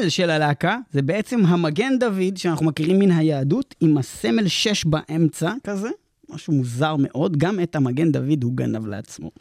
של 0.09 0.29
הלהקה 0.29 0.77
זה 0.91 1.01
בעצם 1.01 1.45
המגן 1.45 1.99
דוד 1.99 2.37
שאנחנו 2.37 2.65
מכירים 2.65 2.99
מן 2.99 3.11
היהדות, 3.11 3.75
עם 3.81 3.97
הסמל 3.97 4.47
6 4.47 4.85
באמצע 4.85 5.51
כזה, 5.63 5.89
משהו 6.29 6.53
מוזר 6.53 6.95
מאוד, 6.99 7.37
גם 7.37 7.59
את 7.63 7.75
המגן 7.75 8.11
דוד 8.11 8.43
הוא 8.43 8.53
גנב 8.55 8.87
לעצמו. 8.87 9.31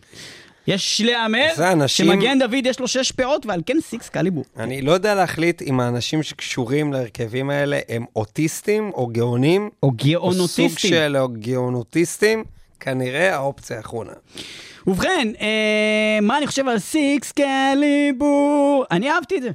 יש 0.67 1.01
להמר 1.05 1.49
אנשים- 1.73 2.07
שמגן 2.07 2.39
דוד 2.39 2.67
יש 2.67 2.81
לו 2.81 2.89
6 2.89 3.13
פאות 3.13 3.47
ועל 3.47 3.61
כן 3.67 3.77
Sixcalibur. 3.81 4.45
אני 4.57 4.83
לא 4.83 4.93
יודע 4.93 5.15
להחליט 5.15 5.63
אם 5.63 5.81
האנשים 5.81 6.23
שקשורים 6.23 6.93
להרכבים 6.93 7.51
האלה 7.51 7.79
הם 7.89 8.05
אוטיסטים 8.17 8.91
או 8.95 9.07
גאונים. 9.07 9.71
או 9.83 9.89
או 9.89 9.93
גאונוטיסטים. 9.97 10.69
סוג 10.69 10.79
של 10.79 11.17
או 11.17 11.29
גאונוטיסטים. 11.33 12.45
כנראה 12.81 13.35
האופציה 13.35 13.77
האחרונה. 13.77 14.13
ובכן, 14.87 15.29
אה, 15.41 16.19
מה 16.23 16.39
אני 16.39 16.47
חושב 16.47 16.69
על 16.69 16.79
Sixcalibur? 16.79 18.85
אני 18.91 19.11
אהבתי 19.11 19.37
את 19.37 19.43
זה. 19.43 19.51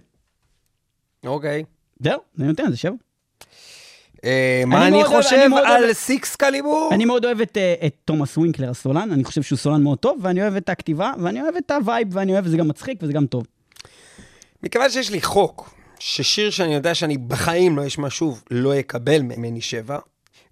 אוקיי. 1.26 1.64
זהו, 2.00 2.20
אני 2.40 2.48
נותן 2.48 2.66
לזה 2.66 2.78
שבע. 2.78 2.96
אה, 4.26 4.64
מה 4.68 4.88
אני 4.88 4.96
אוהב- 5.04 5.08
חושב 5.24 5.36
אני 5.36 5.48
מאוד 5.48 5.64
על 5.66 5.84
אוהב- 5.84 5.94
Sixcalibur? 5.94 6.90
אני 6.94 7.06
מאוד 7.06 7.26
אוהב 7.26 7.42
את, 7.42 7.58
אה, 7.58 7.74
את 7.88 7.96
תומאס 8.06 8.38
ווינקלר 8.38 8.70
הסולן, 8.70 9.12
אני 9.12 9.24
חושב 9.24 9.42
שהוא 9.42 9.58
סולן 9.58 9.84
מאוד 9.84 9.98
טוב, 9.98 10.20
ואני 10.22 10.42
אוהב 10.42 10.56
את 10.56 10.70
הכתיבה, 10.70 11.12
ואני 11.20 11.42
אוהב 11.42 11.56
את 11.56 11.72
ה 11.72 11.78
vibe, 11.78 12.08
ואני 12.12 12.34
אוהב, 12.34 12.46
וזה 12.46 12.58
גם 12.58 12.68
מצחיק 12.68 13.00
וזה 13.02 13.14
גם 13.14 13.26
טוב. 13.26 13.44
מכיוון 14.64 14.90
שיש 14.90 15.10
לי 15.12 15.22
חוק, 15.22 15.74
ששיר 16.00 16.50
שאני 16.50 16.74
יודע 16.76 16.96
שאני 16.96 17.18
בחיים 17.18 17.78
לא 17.78 17.88
אשמע 17.88 18.08
שוב, 18.10 18.44
לא 18.52 18.76
יקבל 18.76 19.22
ממני 19.22 19.62
שבע, 19.62 19.98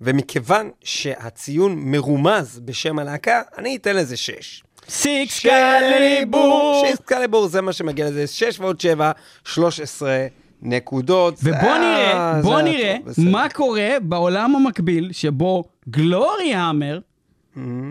ומכיוון 0.02 0.70
שהציון 0.84 1.76
מרומז 1.78 2.60
בשם 2.66 3.00
הלהקה, 3.00 3.42
אני 3.58 3.76
אתן 3.76 3.96
לזה 3.96 4.18
שש. 4.18 4.64
סיקס 4.90 5.40
קליבור! 5.40 6.86
שש 6.92 6.98
קליבור 7.06 7.48
זה 7.48 7.62
מה 7.62 7.74
שמגיע 7.74 8.06
לזה, 8.06 8.28
שש 8.28 8.60
ועוד 8.60 8.80
שבע, 8.82 9.12
שלוש 9.46 9.80
עשרה 9.80 10.26
נקודות. 10.62 11.38
זה- 11.38 11.50
ובוא 11.52 11.78
נראה, 11.78 12.12
אה, 12.34 12.42
בוא 12.42 12.62
נראה 12.62 12.96
טוב, 13.00 13.10
בסדר. 13.10 13.30
מה 13.32 13.46
קורה 13.54 13.88
בעולם 14.02 14.56
המקביל 14.56 15.10
שבו 15.12 15.64
גלורי 15.90 16.54
המר 16.54 17.00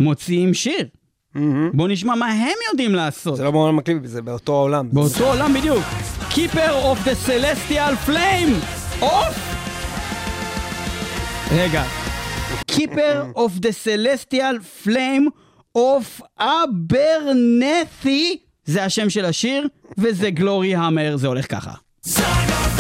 מוציאים 0.01 0.55
שיר. 0.55 0.87
בוא 1.73 1.89
נשמע 1.89 2.15
מה 2.15 2.27
הם 2.33 2.57
יודעים 2.71 2.95
לעשות. 2.95 3.37
זה 3.37 3.45
לא 3.45 3.51
בעולם 3.51 3.77
מקליב, 3.77 4.07
זה 4.07 4.23
באותו 4.23 4.53
העולם. 4.53 4.89
באותו 4.93 5.27
עולם 5.27 5.55
בדיוק. 5.55 5.83
Keeper 6.31 6.71
of 6.85 7.07
the 7.09 7.29
Celestial 7.31 8.09
Flame 8.11 8.53
of... 9.03 9.35
רגע. 11.53 11.85
Keeper 12.73 13.37
of 13.37 13.61
the 13.63 13.73
Celestial 13.87 14.57
Flame 14.87 15.29
of 15.79 16.23
Abernethy 16.41 18.37
זה 18.65 18.85
השם 18.85 19.11
של 19.11 19.25
השיר, 19.25 19.69
וזה 19.99 20.31
גלורי 20.31 20.75
המר, 20.75 21.17
זה 21.17 21.27
הולך 21.27 21.53
ככה. 21.53 21.73
Travel 22.09 22.74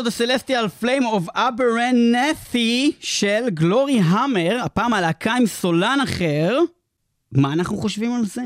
Of 0.00 0.08
the 0.08 0.10
Celestial 0.10 0.84
Flame 0.84 1.04
of 1.16 1.36
Abernethy 1.36 2.92
של 3.00 3.44
Gloryhammer, 3.48 4.58
הפעם 4.64 4.94
הלהקה 4.94 5.34
עם 5.34 5.46
סולן 5.46 5.98
אחר, 6.04 6.58
מה 7.32 7.52
אנחנו 7.52 7.76
חושבים 7.76 8.12
על 8.14 8.24
זה? 8.26 8.42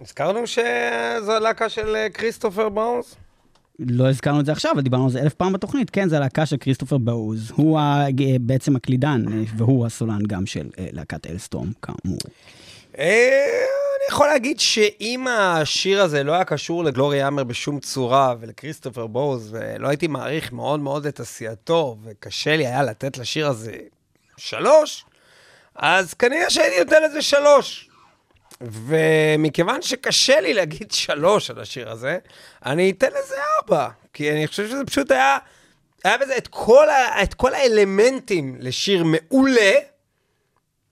הזכרנו 0.00 0.46
שזו 0.46 1.32
הלהקה 1.32 1.68
של 1.68 1.96
אה, 1.96 2.10
כריסטופר 2.10 2.68
באוז? 2.68 3.14
לא 3.78 4.08
הזכרנו 4.08 4.40
את 4.40 4.46
זה 4.46 4.52
עכשיו, 4.52 4.72
אבל 4.72 4.80
דיברנו 4.80 5.04
על 5.04 5.10
זה 5.10 5.20
אלף 5.22 5.34
פעם 5.34 5.52
בתוכנית. 5.52 5.90
כן, 5.90 6.08
זה 6.08 6.16
הלהקה 6.16 6.46
של 6.46 6.56
כריסטופר 6.56 6.98
באוז. 6.98 7.50
הוא 7.54 7.78
ה- 7.78 8.06
בעצם 8.40 8.76
הקלידן, 8.76 9.24
אה, 9.32 9.42
והוא 9.56 9.86
הסולן 9.86 10.22
גם 10.26 10.46
של 10.46 10.66
אה, 10.78 10.86
להקת 10.92 11.26
Alestorm, 11.26 11.72
כאמור. 11.82 12.18
יכול 14.14 14.26
להגיד 14.26 14.60
שאם 14.60 15.26
השיר 15.28 16.02
הזה 16.02 16.22
לא 16.22 16.32
היה 16.32 16.44
קשור 16.44 16.84
ל 16.84 17.22
Gloryhammer 17.22 17.44
בשום 17.44 17.80
צורה 17.80 18.34
ולכריסטופר 18.40 19.06
בוז, 19.06 19.48
ולא 19.52 19.88
הייתי 19.88 20.06
מעריך 20.06 20.52
מאוד 20.52 20.80
מאוד 20.80 21.06
את 21.06 21.20
עשייתו, 21.20 21.96
וקשה 22.04 22.56
לי 22.56 22.66
היה 22.66 22.82
לתת 22.82 23.18
לשיר 23.18 23.48
הזה 23.48 23.76
שלוש, 24.36 25.04
אז 25.74 26.14
כנראה 26.14 26.50
שהייתי 26.50 26.78
נותן 26.84 27.02
לזה 27.02 27.22
שלוש. 27.22 27.88
ומכיוון 28.60 29.82
שקשה 29.82 30.40
לי 30.40 30.54
להגיד 30.54 30.92
שלוש 30.92 31.50
על 31.50 31.60
השיר 31.60 31.90
הזה, 31.90 32.18
אני 32.66 32.90
אתן 32.90 33.08
לזה 33.08 33.34
ארבע. 33.58 33.88
כי 34.12 34.32
אני 34.32 34.46
חושב 34.46 34.66
שזה 34.68 34.84
פשוט 34.86 35.10
היה, 35.10 35.38
היה 36.04 36.18
בזה 36.18 36.36
את 36.36 36.48
כל, 36.48 36.90
ה, 36.90 37.22
את 37.22 37.34
כל 37.34 37.54
האלמנטים 37.54 38.56
לשיר 38.60 39.04
מעולה, 39.04 39.72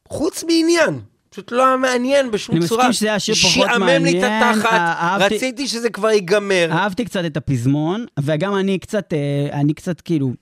חוץ 0.09 0.45
מעניין. 0.45 1.12
פשוט 1.33 1.53
לא 1.53 1.67
היה 1.67 1.77
מעניין 1.77 2.31
בשום 2.31 2.57
אני 2.57 2.67
צורה. 2.67 2.83
מסכים 2.89 2.93
שזה 2.93 3.07
היה 3.07 3.19
שיר 3.19 3.35
פחות 3.35 3.51
שעמם 3.53 3.87
לי 3.87 4.19
את 4.19 4.23
מעניין, 4.25 4.25
התחת, 4.25 4.73
אה, 4.73 4.93
אהבתי- 4.93 5.35
רציתי 5.37 5.69
שזה 5.69 5.91
כבר 5.91 6.11
ייגמר. 6.11 6.69
אהבתי 6.73 7.05
קצת 7.05 7.25
את 7.25 7.37
הפזמון, 7.37 8.07
וגם 8.21 8.55
אני 8.57 8.79
קצת, 8.79 9.13
אה, 9.13 9.61
אני 9.61 9.75
קצת 9.75 10.01
כאילו, 10.01 10.33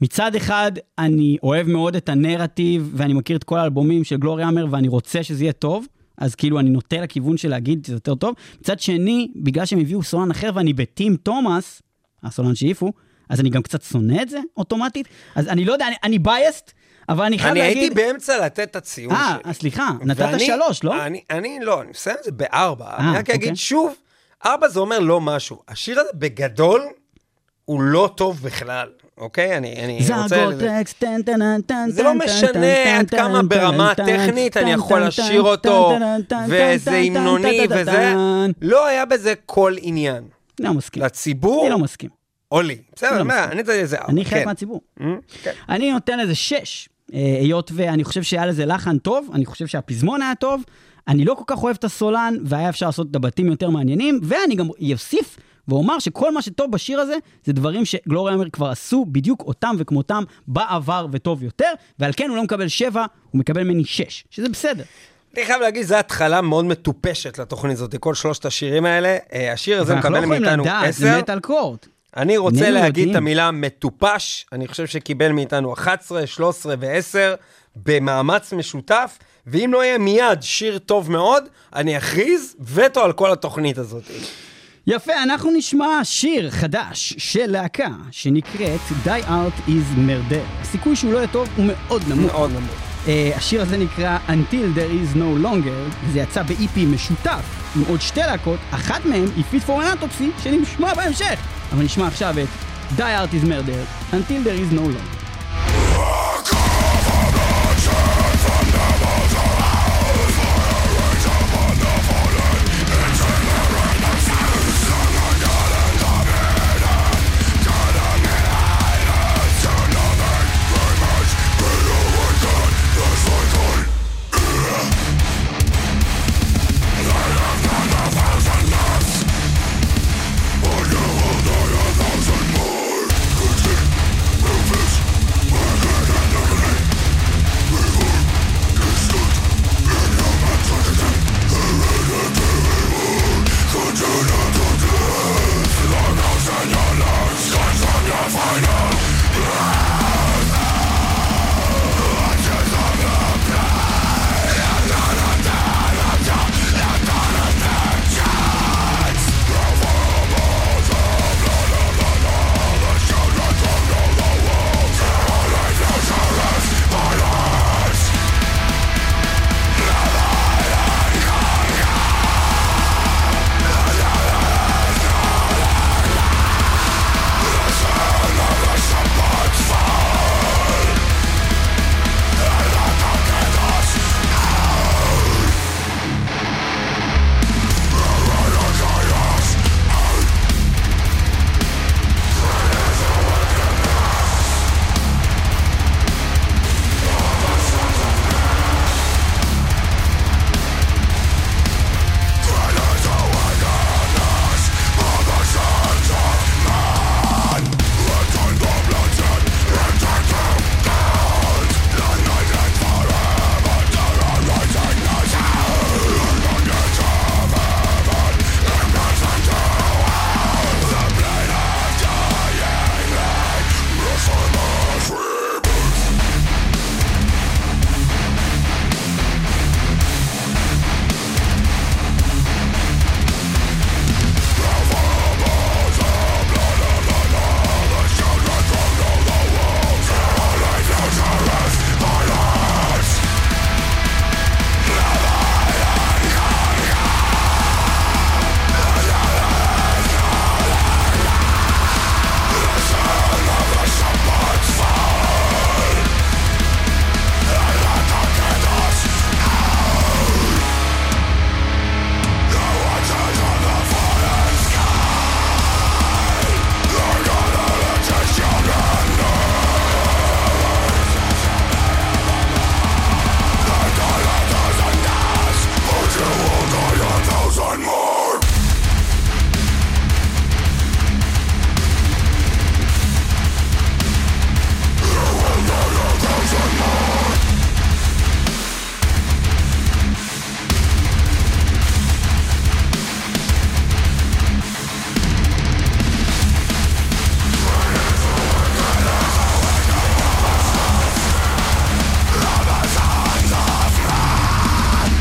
מצד 0.00 0.34
אחד, 0.34 0.72
אני 0.98 1.36
אוהב 1.42 1.68
מאוד 1.68 1.96
את 1.96 2.08
הנרטיב, 2.08 2.90
ואני 2.94 3.12
מכיר 3.14 3.36
את 3.36 3.44
כל 3.44 3.58
האלבומים 3.58 4.04
של 4.04 4.16
גלורי 4.16 4.44
אמר, 4.44 4.66
ואני 4.70 4.88
רוצה 4.88 5.22
שזה 5.22 5.44
יהיה 5.44 5.52
טוב, 5.52 5.86
אז 6.18 6.34
כאילו 6.34 6.58
אני 6.60 6.70
נוטה 6.70 6.96
לכיוון 7.00 7.36
של 7.36 7.48
להגיד 7.48 7.84
שזה 7.84 7.96
יותר 7.96 8.14
טוב. 8.14 8.34
מצד 8.60 8.80
שני, 8.80 9.28
בגלל 9.36 9.64
שהם 9.66 9.78
הביאו 9.80 10.02
סולן 10.02 10.30
אחר 10.30 10.50
ואני 10.54 10.72
בטים 10.72 11.16
תומאס, 11.16 11.82
הסולן 12.22 12.54
שהעיפו, 12.54 12.92
אז 13.28 13.40
אני 13.40 13.50
גם 13.50 13.62
קצת 13.62 13.82
שונא 13.82 14.22
את 14.22 14.28
זה 14.28 14.38
אוטומטית. 14.56 15.08
אז 15.34 15.48
אני 15.48 15.64
לא 15.64 15.72
יודע, 15.72 15.86
אני, 15.86 15.94
אני 16.04 16.18
בייסט, 16.18 16.72
אבל 17.08 17.24
אני 17.24 17.38
חייב 17.38 17.50
אני 17.50 17.60
להגיד... 17.60 17.76
הייתי 17.78 17.94
באמצע 17.94 18.44
לתת 18.46 18.60
את 18.70 18.76
הציון 18.76 19.12
אה, 19.14 19.36
שלי. 19.42 19.50
אז 19.50 19.56
סליחה, 19.56 19.88
נתת 20.00 20.20
ואני- 20.20 20.46
שלוש, 20.46 20.84
לא? 20.84 21.02
אני, 21.02 21.20
אני 21.30 21.58
לא, 21.62 21.80
אני 21.82 21.90
מסיים 21.90 22.16
את 22.20 22.24
זה 22.24 22.32
בארבע. 22.32 22.84
אה, 22.86 22.96
אני 22.98 23.18
רק 23.18 23.30
אגיד 23.30 23.42
אוקיי. 23.42 23.56
שוב, 23.56 23.94
ארבע 24.46 24.68
זה 24.68 24.80
אומר 24.80 24.98
לא 24.98 25.20
משהו. 25.20 25.62
השיר 25.68 26.00
הזה 26.00 26.10
בגדול, 26.14 26.82
הוא 27.64 27.80
לא 27.82 28.10
טוב 28.14 28.40
בכלל, 28.42 28.88
אוקיי? 29.18 29.56
אני, 29.56 29.84
אני 29.84 29.98
רוצה... 29.98 30.28
זרגוטקס, 30.28 30.92
טן 30.92 31.22
טן 31.22 31.60
טן 31.66 31.88
זה 31.90 32.02
לא 32.02 32.14
משנה 32.14 32.98
עד 32.98 33.10
כמה 33.10 33.42
ברמה 33.42 33.90
הטכנית 33.90 34.56
אני 34.56 34.72
יכול 34.72 35.00
לשיר 35.06 35.42
אותו, 35.42 35.92
וזה 36.48 36.90
המנוני 36.96 37.66
וזה. 37.70 38.14
לא 38.62 38.86
היה 38.86 39.04
בזה 39.04 39.34
כל 39.46 39.74
עניין. 39.80 40.24
לא 40.60 40.74
מסכים. 40.74 41.02
לציבור 41.02 41.62
אני 41.62 41.70
לא 41.70 41.78
מסכים. 41.78 42.21
או 42.52 42.62
לי. 42.62 42.76
בסדר, 42.96 43.10
לא 43.10 43.20
אני 43.20 43.28
מסכים. 43.28 43.50
אני 43.50 43.82
לזה 43.82 43.96
ארבע. 43.96 44.12
אני 44.12 44.24
חלק 44.24 44.38
כן. 44.38 44.44
מהציבור. 44.44 44.80
Mm, 44.98 45.02
כן. 45.42 45.52
אני 45.68 45.92
נותן 45.92 46.18
לזה 46.18 46.34
שש, 46.34 46.88
אה, 47.14 47.18
היות 47.40 47.70
ואני 47.74 48.04
חושב 48.04 48.22
שהיה 48.22 48.46
לזה 48.46 48.66
לחן 48.66 48.98
טוב, 48.98 49.30
אני 49.34 49.44
חושב 49.46 49.66
שהפזמון 49.66 50.22
היה 50.22 50.34
טוב, 50.34 50.62
אני 51.08 51.24
לא 51.24 51.34
כל 51.34 51.44
כך 51.46 51.62
אוהב 51.62 51.76
את 51.78 51.84
הסולן, 51.84 52.34
והיה 52.44 52.68
אפשר 52.68 52.86
לעשות 52.86 53.06
את 53.10 53.16
הבתים 53.16 53.46
יותר 53.46 53.70
מעניינים, 53.70 54.20
ואני 54.22 54.54
גם 54.54 54.68
אוסיף 54.92 55.36
ואומר 55.68 55.98
שכל 55.98 56.34
מה 56.34 56.42
שטוב 56.42 56.72
בשיר 56.72 57.00
הזה, 57.00 57.16
זה 57.44 57.52
דברים 57.52 57.84
שגלוריה 57.84 58.34
אמר 58.34 58.50
כבר 58.50 58.68
עשו 58.68 59.04
בדיוק 59.08 59.40
אותם 59.40 59.74
וכמותם 59.78 60.22
בעבר 60.46 61.06
וטוב 61.12 61.42
יותר, 61.42 61.72
ועל 61.98 62.12
כן 62.16 62.28
הוא 62.28 62.36
לא 62.36 62.42
מקבל 62.42 62.68
שבע, 62.68 63.04
הוא 63.30 63.38
מקבל 63.38 63.62
ממני 63.62 63.84
שש, 63.84 64.24
שזה 64.30 64.48
בסדר. 64.48 64.84
אני 65.36 65.44
חייב 65.46 65.60
להגיד, 65.60 65.82
זו 65.82 65.94
התחלה 65.94 66.40
מאוד 66.40 66.64
מטופשת 66.64 67.38
לתוכנית 67.38 67.76
הזאת, 67.76 67.96
כל 67.96 68.14
שלושת 68.14 68.44
השירים 68.44 68.84
האלה. 68.84 69.16
אה, 69.32 69.52
השיר 69.52 69.80
הזה 69.80 69.92
ואנחנו 69.92 70.10
לא 70.10 70.20
מקבל 70.20 70.24
יכולים 70.24 70.42
מאיתנו 70.42 70.62
לדעת, 70.64 70.94
זה 70.94 71.08
עשר. 71.10 71.18
מטאל 71.18 71.40
קורט. 71.40 71.86
אני 72.16 72.36
רוצה 72.36 72.70
להגיד 72.70 73.08
את. 73.08 73.16
המילה 73.16 73.50
מטופש, 73.50 74.46
אני 74.52 74.68
חושב 74.68 74.86
שקיבל 74.86 75.32
מאיתנו 75.32 75.72
11, 75.72 76.26
13 76.26 76.74
ו-10 76.80 77.16
במאמץ 77.76 78.52
משותף, 78.52 79.18
ואם 79.46 79.70
לא 79.72 79.84
יהיה 79.84 79.98
מיד 79.98 80.42
שיר 80.42 80.78
טוב 80.78 81.10
מאוד, 81.10 81.44
אני 81.74 81.98
אכריז 81.98 82.56
וטו 82.60 83.04
על 83.04 83.12
כל 83.12 83.32
התוכנית 83.32 83.78
הזאת. 83.78 84.02
יפה, 84.86 85.12
אנחנו 85.22 85.50
נשמע 85.50 86.00
שיר 86.04 86.50
חדש 86.50 87.14
של 87.18 87.46
להקה 87.46 87.88
שנקראת 88.10 88.80
Die 89.04 89.26
Art 89.26 89.68
is 89.68 89.98
Murder. 89.98 90.60
הסיכוי 90.60 90.96
שהוא 90.96 91.12
לא 91.12 91.18
יהיה 91.18 91.28
טוב 91.28 91.48
הוא 91.56 91.66
מאוד 91.66 92.02
נמוך. 92.08 92.32
מאוד 92.32 92.50
נמוך. 92.50 92.70
Uh, 93.04 93.08
השיר 93.36 93.62
הזה 93.62 93.76
נקרא 93.76 94.18
Until 94.28 94.76
There 94.76 95.14
is 95.14 95.16
No 95.16 95.44
Longer, 95.44 96.04
וזה 96.04 96.18
יצא 96.18 96.42
ב-EP 96.42 96.78
משותף 96.86 97.72
עם 97.76 97.82
עוד 97.88 98.00
שתי 98.00 98.20
להקות, 98.20 98.58
אחת 98.70 99.04
מהן 99.04 99.26
היא 99.36 99.44
Fit 99.52 99.68
for 99.68 99.70
an 99.70 100.02
Autopsy, 100.02 100.42
שנשמע 100.42 100.94
בהמשך. 100.94 101.61
אבל 101.72 101.84
נשמע 101.84 102.06
עכשיו 102.06 102.34
את 102.42 102.48
Die 102.96 103.00
Art 103.00 103.32
is 103.32 103.46
Murder, 103.46 104.14
Until 104.14 104.42
There 104.44 104.58
is 104.62 104.72
No 104.72 104.80
Longer. 104.80 105.22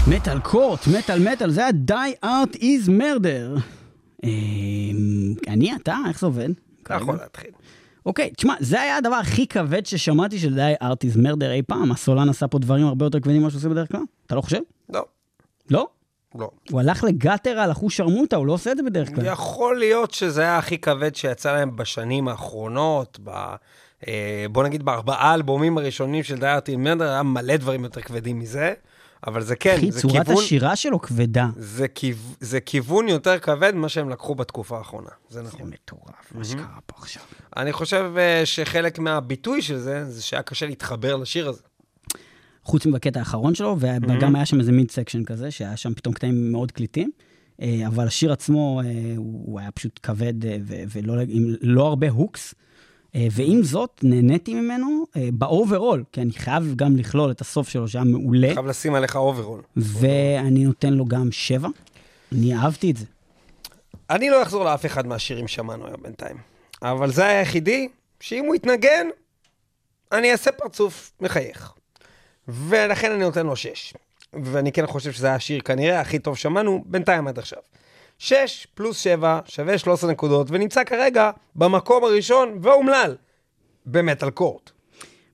מטאל 0.07 0.39
קורט, 0.39 0.87
מטאל 0.87 1.31
מטאל, 1.31 1.51
זה 1.51 1.61
היה 1.61 1.69
Die 1.91 2.25
Art 2.25 2.55
is 2.55 2.89
Murder. 2.89 3.59
אני, 5.47 5.75
אתה, 5.75 5.97
איך 6.07 6.19
זה 6.19 6.25
עובד? 6.25 6.49
אתה 6.83 6.93
יכול 6.93 7.15
להתחיל. 7.15 7.49
אוקיי, 8.05 8.31
תשמע, 8.37 8.53
זה 8.59 8.81
היה 8.81 8.97
הדבר 8.97 9.15
הכי 9.15 9.47
כבד 9.47 9.85
ששמעתי 9.85 10.39
של 10.39 10.59
Die 10.59 10.83
Art 10.83 11.11
is 11.11 11.17
Murder 11.17 11.45
אי 11.51 11.61
פעם. 11.61 11.91
הסולן 11.91 12.29
עשה 12.29 12.47
פה 12.47 12.59
דברים 12.59 12.85
הרבה 12.85 13.05
יותר 13.05 13.19
כבדים 13.19 13.41
ממה 13.41 13.49
שהוא 13.49 13.59
עושה 13.59 13.69
בדרך 13.69 13.91
כלל. 13.91 14.01
אתה 14.25 14.35
לא 14.35 14.41
חושב? 14.41 14.59
לא, 14.89 15.05
לא? 15.69 15.87
לא. 16.35 16.49
הוא 16.71 16.79
הלך 16.79 17.03
לגאטר 17.03 17.49
על 17.59 17.71
אחוז 17.71 17.91
שרמוטה, 17.91 18.35
הוא 18.35 18.47
לא 18.47 18.53
עושה 18.53 18.71
את 18.71 18.77
זה 18.77 18.83
בדרך 18.83 19.15
כלל. 19.15 19.25
יכול 19.25 19.79
להיות 19.79 20.13
שזה 20.13 20.41
היה 20.41 20.57
הכי 20.57 20.77
כבד 20.77 21.15
שיצא 21.15 21.53
להם 21.53 21.75
בשנים 21.75 22.27
האחרונות, 22.27 23.19
ב... 23.23 23.29
אה, 24.07 24.45
בוא 24.51 24.63
נגיד 24.63 24.83
בארבעה 24.83 25.29
האלבומים 25.31 25.77
הראשונים 25.77 26.23
של 26.23 26.37
דיארטי 26.37 26.75
מנדר, 26.75 27.09
היה 27.09 27.23
מלא 27.23 27.57
דברים 27.57 27.83
יותר 27.83 28.01
כבדים 28.01 28.39
מזה, 28.39 28.73
אבל 29.27 29.41
זה 29.41 29.55
כן, 29.55 29.75
אחי, 29.77 29.91
זה 29.91 30.01
צורת 30.01 30.25
כיוון, 30.27 30.43
השירה 30.43 30.75
שלו 30.75 31.01
כבדה. 31.01 31.49
זה, 31.57 31.87
כיו... 31.87 32.15
זה 32.39 32.59
כיוון 32.59 33.07
יותר 33.07 33.39
כבד 33.39 33.75
ממה 33.75 33.89
שהם 33.89 34.09
לקחו 34.09 34.35
בתקופה 34.35 34.77
האחרונה, 34.77 35.09
זה 35.29 35.43
זה 35.43 35.47
נכון. 35.47 35.69
מטורף, 35.69 36.35
מה 36.35 36.43
שקרה 36.43 36.79
פה 36.85 36.95
עכשיו. 36.97 37.23
אני 37.57 37.73
חושב 37.73 38.11
אה, 38.17 38.41
שחלק 38.45 38.99
מהביטוי 38.99 39.61
של 39.61 39.77
זה, 39.77 40.05
זה 40.09 40.21
שהיה 40.21 40.43
קשה 40.43 40.65
להתחבר 40.65 41.15
לשיר 41.15 41.49
הזה. 41.49 41.61
חוץ 42.63 42.85
מבקטע 42.85 43.19
האחרון 43.19 43.55
שלו, 43.55 43.77
וגם 43.79 44.35
היה 44.35 44.45
שם 44.45 44.59
איזה 44.59 44.71
mid 44.71 44.91
section 44.91 45.23
כזה, 45.23 45.51
שהיה 45.51 45.77
שם 45.77 45.93
פתאום 45.93 46.13
קטעים 46.13 46.51
מאוד 46.51 46.71
קליטים. 46.71 47.11
אה, 47.61 47.87
אבל 47.87 48.07
השיר 48.07 48.31
עצמו, 48.31 48.81
אה, 48.85 49.13
הוא 49.17 49.59
היה 49.59 49.71
פשוט 49.71 49.99
כבד 50.03 50.33
ולא 50.65 51.15
לא 51.61 51.87
הרבה 51.87 52.09
hooks. 52.09 52.53
אה, 53.15 53.27
ועם 53.31 53.63
זאת, 53.63 53.99
נהניתי 54.03 54.53
ממנו 54.53 55.05
אה, 55.17 55.29
ב 55.33 55.41
overall, 55.41 56.03
כי 56.11 56.21
אני 56.21 56.31
חייב 56.31 56.75
גם 56.75 56.97
לכלול 56.97 57.31
את 57.31 57.41
הסוף 57.41 57.69
שלו, 57.69 57.87
שהיה 57.87 58.03
מעולה, 58.03 58.53
חייב 58.53 58.65
לשים 58.65 58.95
עליך 58.95 59.15
overall. 59.15 59.61
ואני 59.77 60.63
נותן 60.63 60.93
לו 60.93 61.05
גם 61.05 61.31
שבע. 61.31 61.67
אני 62.31 62.55
אהבתי 62.55 62.91
את 62.91 62.97
זה. 62.97 63.05
אני 64.09 64.29
לא 64.29 64.43
אחזור 64.43 64.65
לאף 64.65 64.85
אחד 64.85 65.07
מהשירים 65.07 65.47
ששמענו 65.47 65.87
היום 65.87 66.03
בינתיים, 66.03 66.37
אבל 66.81 67.11
זה 67.11 67.25
היחידי 67.25 67.87
שאם 68.19 68.45
הוא 68.45 68.55
יתנגן, 68.55 69.07
אני 70.11 70.31
אעשה 70.31 70.51
פרצוף 70.51 71.11
מחייך. 71.21 71.73
ולכן 72.47 73.11
אני 73.11 73.23
נותן 73.23 73.45
לו 73.45 73.55
שש. 73.55 73.93
ואני 74.33 74.71
כן 74.71 74.87
חושב 74.87 75.11
שזה 75.11 75.27
היה 75.27 75.35
השיר 75.35 75.61
כנראה 75.61 75.99
הכי 75.99 76.19
טוב 76.19 76.37
שמענו 76.37 76.83
בינתיים 76.85 77.27
עד 77.27 77.39
עכשיו. 77.39 77.59
שש 78.23 78.67
פלוס 78.73 78.99
שבע 78.99 79.39
שווה 79.45 79.77
13 79.77 80.11
נקודות, 80.11 80.47
ונמצא 80.51 80.83
כרגע 80.83 81.31
במקום 81.55 82.03
הראשון 82.03 82.57
והאומלל 82.61 83.15
במטאל 83.85 84.29
קורט. 84.29 84.71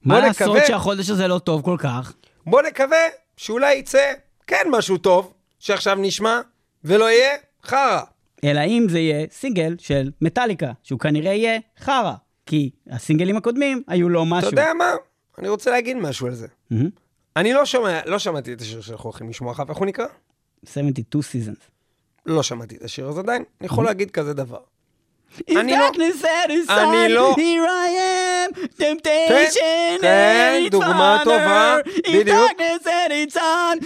מה 0.03 0.19
לעשות 0.19 0.41
נקווה- 0.47 0.67
שהחודש 0.67 1.09
הזה 1.09 1.27
לא 1.27 1.39
טוב 1.39 1.61
כל 1.61 1.75
כך? 1.79 2.13
בוא 2.45 2.61
נקווה 2.61 2.97
שאולי 3.37 3.75
יצא 3.75 4.13
כן 4.47 4.63
משהו 4.71 4.97
טוב, 4.97 5.33
שעכשיו 5.59 5.95
נשמע, 5.95 6.39
ולא 6.83 7.09
יהיה 7.11 7.29
חרא. 7.63 8.01
אלא 8.43 8.61
אם 8.65 8.85
זה 8.89 8.99
יהיה 8.99 9.25
סינגל 9.31 9.75
של 9.79 10.11
מטאליקה, 10.21 10.71
שהוא 10.83 10.99
כנראה 10.99 11.33
יהיה 11.33 11.59
חרא, 11.79 12.13
כי 12.45 12.69
הסינגלים 12.89 13.37
הקודמים 13.37 13.83
היו 13.87 14.09
לו 14.09 14.25
משהו. 14.25 14.49
אתה 14.49 14.61
יודע 14.61 14.73
מה? 14.73 14.91
אני 15.39 15.49
רוצה 15.49 15.71
להגיד 15.71 15.97
משהו 15.97 16.27
על 16.27 16.33
זה. 16.33 16.47
מהמם. 16.71 16.89
אני 17.35 17.53
לא 17.53 17.65
שומע, 17.65 17.99
לא 18.05 18.19
שמעתי 18.19 18.53
את 18.53 18.61
השיר 18.61 18.81
שאנחנו 18.81 19.03
הולכים 19.09 19.29
לשמוע 19.29 19.51
אחר, 19.51 19.63
איך 19.69 19.77
הוא 19.77 19.85
נקרא? 19.87 20.05
72 20.65 21.21
seasons. 21.23 21.76
לא 22.27 22.43
שמעתי 22.43 22.75
את 22.75 22.83
השיר 22.83 23.07
הזה 23.07 23.19
עדיין, 23.19 23.43
אני 23.61 23.65
יכול 23.65 23.85
להגיד 23.85 24.11
כזה 24.11 24.33
דבר. 24.33 24.57
אני 25.49 25.71
לא- 25.77 25.91
אני 26.69 27.09
לא- 27.09 27.35
here 27.35 27.67
I 27.67 27.89
am, 28.53 28.59
temptation 28.81 30.01
כן, 30.01 30.61
and 30.61 30.67
its 30.67 30.71
דוגמה. 30.71 31.21
טובה, 31.23 31.77
בדיוק. 32.09 32.51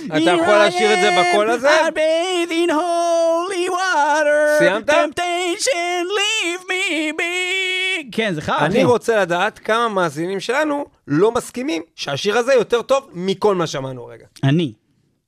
אתה 0.08 0.32
יכול 0.32 0.54
I 0.62 0.68
לשיר 0.68 0.94
את 0.94 1.00
זה 1.02 1.10
בקול 1.22 1.50
הזה? 1.50 1.70
I 1.88 1.90
bathe 1.92 2.52
in 2.52 2.70
holy 2.72 3.70
water. 3.72 4.60
סיימת? 4.60 4.90
temptation, 4.90 6.06
leave 6.18 6.64
me 6.64 7.14
be. 7.20 8.06
כן, 8.12 8.34
זה 8.34 8.42
אחי. 8.42 8.52
אני 8.66 8.84
רוצה 8.84 9.22
לדעת 9.22 9.60
כמה 9.60 9.90
מאזינים 9.90 10.40
שלנו 10.40 10.86
לא 11.08 11.32
מסכימים 11.32 11.82
שהשיר 11.96 12.38
הזה 12.38 12.54
יותר 12.54 12.82
טוב 12.82 13.10
מכל 13.14 13.56
מה 13.56 13.68
שמענו 13.68 14.06
רגע. 14.06 14.26
אני. 14.44 14.74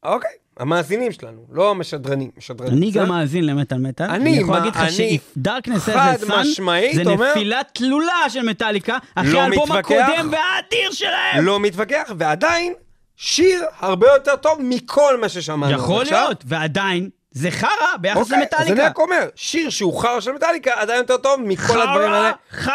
אוקיי, 0.03 0.29
המאזינים 0.59 1.11
שלנו, 1.11 1.45
לא 1.51 1.71
המשדרנים. 1.71 2.31
משדרנים. 2.37 2.77
אני? 2.77 2.91
גם 2.91 3.09
מאזין 3.09 3.45
למטאל 3.45 3.77
מטאל. 3.77 4.05
אני, 4.05 4.15
אני 4.31 4.39
יכול 4.39 4.55
להגיד 4.55 4.75
לך 4.75 4.83
Darkness 5.47 5.79
חד 5.79 6.17
משמעית 6.27 6.95
זה 6.95 7.03
נפילה 7.03 7.61
תלולה 7.73 8.29
של 8.29 8.41
מטאליקה, 8.41 8.97
אחרי 9.15 9.33
לא 9.33 9.39
האלבום. 9.41 9.71
הקודם 9.71 10.29
והאדיר 10.31 10.91
שלהם. 10.91 11.45
לא 11.45 11.59
מתווכח, 11.59 12.11
ועדיין, 12.17 12.73
שיר 13.15 13.63
הרבה 13.79 14.07
יותר 14.07 14.35
טוב 14.35 14.57
מכל 14.61 15.21
מה 15.21 15.29
ששמענו. 15.29 15.73
יכול 15.73 16.01
עכשיו. 16.01 16.23
להיות, 16.23 16.43
ועדיין, 16.45 17.09
זה 17.31 17.51
חרא 17.51 17.69
ביחס 18.01 18.17
אוקיי, 18.17 18.23
אז 18.25 18.33
אני 18.33 18.41
למטאליקה. 18.41 18.85
רק 18.85 18.97
אומר, 18.97 19.27
שיר 19.35 19.69
שהוא 19.69 20.01
חרא 20.01 20.19
של 20.19 20.31
מטאליקה 20.31 20.71
עדיין 20.75 20.99
יותר 20.99 21.17
טוב 21.17 21.41
מכל 21.41 21.81
הדברים 21.81 22.13
האלה. 22.13 22.31
חרא 22.51 22.73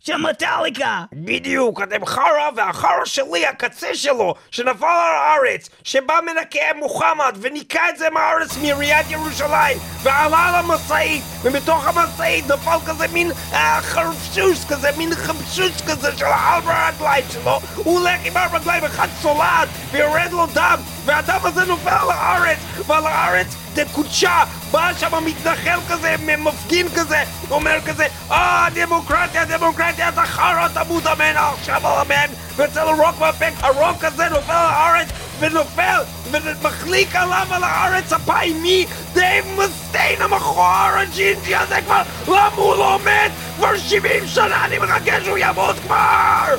של 0.00 0.16
מטאליקה. 0.16 1.04
בדיוק, 1.12 1.82
אתם 1.82 2.06
חרא, 2.06 2.50
והחרא 2.56 3.04
שלי, 3.04 3.46
הקצה 3.46 3.94
שלו, 3.94 4.34
שנפל 4.50 4.84
על 4.84 5.16
הארץ, 5.16 5.68
שבא 5.84 6.14
מנקה 6.26 6.78
מוחמד 6.78 7.36
וניקה 7.40 7.88
את 7.88 7.98
זה 7.98 8.10
מהארץ 8.10 8.56
מעיריית 8.56 9.10
ירושלים, 9.10 9.78
ועלה 10.02 10.48
על 10.48 10.54
המשאית, 10.54 11.22
ומתוך 11.42 11.86
המשאית 11.86 12.44
נפל 12.46 12.78
כזה 12.86 13.04
מין 13.12 13.30
אה, 13.52 13.80
חרפשוש 13.82 14.64
כזה, 14.68 14.88
מין 14.96 15.14
חפשוש 15.14 15.82
כזה 15.88 16.16
של 16.16 16.24
הארבע 16.24 16.72
הרגליים 16.72 17.24
שלו, 17.30 17.60
הוא 17.76 17.98
הולך 17.98 18.20
עם 18.24 18.36
ארבע 18.36 18.58
רגליים, 18.58 18.84
אחד 18.84 19.08
צולעת, 19.22 19.68
ויורד 19.90 20.32
לו 20.32 20.46
דם, 20.46 20.78
והדם 21.04 21.40
הזה 21.42 21.64
נופל 21.64 21.90
על 21.90 22.10
הארץ, 22.10 22.58
ועל 22.86 23.06
הארץ 23.06 23.46
דקודשה, 23.74 24.44
בא 24.70 24.90
שם 24.98 25.24
מתנחל 25.24 25.78
כזה, 25.88 26.14
מפגין 26.38 26.88
כזה, 26.96 27.22
אומר 27.50 27.78
כזה, 27.86 28.06
אה, 28.30 28.66
דמוקרטיה, 28.74 29.44
דמוקרטיה, 29.44 30.08
אתה 30.08 30.22
חרא, 30.26 30.68
תמות 30.68 31.06
אמן 31.06 31.36
עכשיו 31.36 31.86
על 31.86 32.00
אמן, 32.06 32.34
ורוצה 32.56 32.84
לרוק 32.84 33.18
מהפק, 33.18 33.52
הרוק 33.60 34.04
הזה 34.04 34.28
נופל 34.28 34.52
על 34.52 34.66
הארץ, 34.66 35.08
ונופל, 35.38 36.00
ומחליק 36.30 37.16
עליו 37.16 37.46
על 37.50 37.64
הארץ 37.64 38.12
אפיים 38.12 38.62
מי? 38.62 38.86
דייב 39.12 39.44
מסטיין 39.56 40.22
המכוער 40.22 40.98
הג'ינג'י 40.98 41.56
הזה 41.56 41.78
כבר, 41.86 42.02
למה 42.28 42.56
הוא 42.56 42.76
לא 42.76 42.98
מת? 43.04 43.30
כבר 43.56 43.78
70 43.78 44.26
שנה 44.26 44.64
אני 44.64 44.78
מחכה 44.78 45.24
שהוא 45.24 45.38
ימות 45.38 45.76
כבר! 45.86 46.54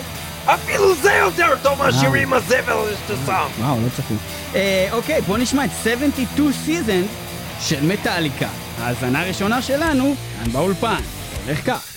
אפילו 0.46 0.96
זה 0.96 1.14
יותר 1.14 1.54
טוב 1.62 1.80
מהשירים 1.80 2.34
הזבל 2.34 2.96
שאתה 3.08 3.14
שם. 3.26 3.48
וואו, 3.60 3.78
לא 3.84 3.90
צפוי. 3.98 4.18
אה, 4.56 4.88
אוקיי, 4.92 5.22
בוא 5.22 5.38
נשמע 5.38 5.66
את 5.66 5.70
72 5.84 6.52
seasons 6.66 7.10
של 7.62 7.86
מטאליקה. 7.86 8.50
האזנה 8.78 9.22
הראשונה 9.22 9.62
שלנו, 9.62 10.16
כאן 10.44 10.52
באולפן. 10.52 11.02
הולך 11.46 11.66
כך. 11.66 11.91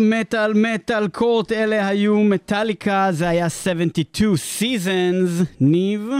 מטאל 0.00 0.52
מטאל 0.54 1.08
קורט, 1.08 1.52
אלה 1.52 1.88
היו 1.88 2.16
מטאליקה, 2.16 3.08
זה 3.12 3.28
היה 3.28 3.50
72 3.50 4.34
Seasons. 4.34 5.44
ניב? 5.60 6.10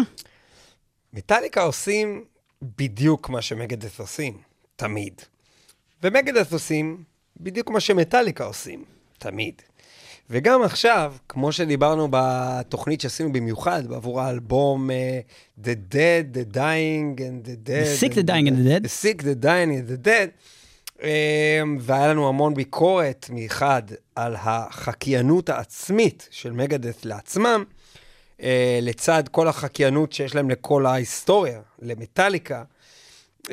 מטאליקה 1.12 1.62
עושים 1.62 2.24
בדיוק 2.62 3.28
מה 3.28 3.42
שמגדס 3.42 4.00
עושים, 4.00 4.38
תמיד. 4.76 5.20
ומגדס 6.02 6.52
עושים 6.52 7.04
בדיוק 7.40 7.70
מה 7.70 7.80
שמטאליקה 7.80 8.44
עושים, 8.44 8.84
תמיד. 9.18 9.62
וגם 10.30 10.62
עכשיו, 10.62 11.14
כמו 11.28 11.52
שדיברנו 11.52 12.08
בתוכנית 12.10 13.00
שעשינו 13.00 13.32
במיוחד 13.32 13.86
בעבור 13.86 14.20
האלבום 14.20 14.90
uh, 14.90 15.64
The 15.64 15.92
Dead, 15.92 16.36
The 16.36 16.54
Dying 16.54 17.18
and 17.18 17.46
the 17.46 17.68
Dead. 17.68 17.84
The 17.84 18.00
Sick, 18.00 18.14
The 18.14 18.26
Dying 18.26 18.48
and 18.48 18.56
the 18.56 18.68
Dead. 18.68 18.84
The 18.84 18.88
Sick, 18.88 19.22
The 19.22 19.44
Dying 19.44 19.70
and 19.70 19.88
the 19.90 20.06
Dead. 20.06 20.30
Um, 20.96 21.02
והיה 21.80 22.08
לנו 22.08 22.28
המון 22.28 22.54
ביקורת 22.54 23.26
מחד 23.32 23.82
על 24.14 24.36
החקיינות 24.38 25.48
העצמית 25.48 26.28
של 26.30 26.52
מגדס 26.52 27.04
לעצמם, 27.04 27.64
uh, 28.38 28.42
לצד 28.82 29.28
כל 29.30 29.48
החקיינות 29.48 30.12
שיש 30.12 30.34
להם 30.34 30.50
לכל 30.50 30.86
ההיסטוריה, 30.86 31.60
למטאליקה. 31.82 32.62
Uh, 33.42 33.50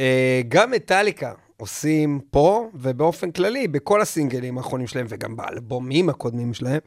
גם 0.48 0.72
מטאליקה 0.72 1.34
עושים 1.58 2.20
פה, 2.32 2.70
ובאופן 2.74 3.32
כללי, 3.32 3.68
בכל 3.68 4.02
הסינגלים 4.02 4.58
האחרונים 4.58 4.88
שלהם, 4.88 5.06
וגם 5.10 5.36
באלבומים 5.36 6.10
הקודמים 6.10 6.54
שלהם, 6.54 6.80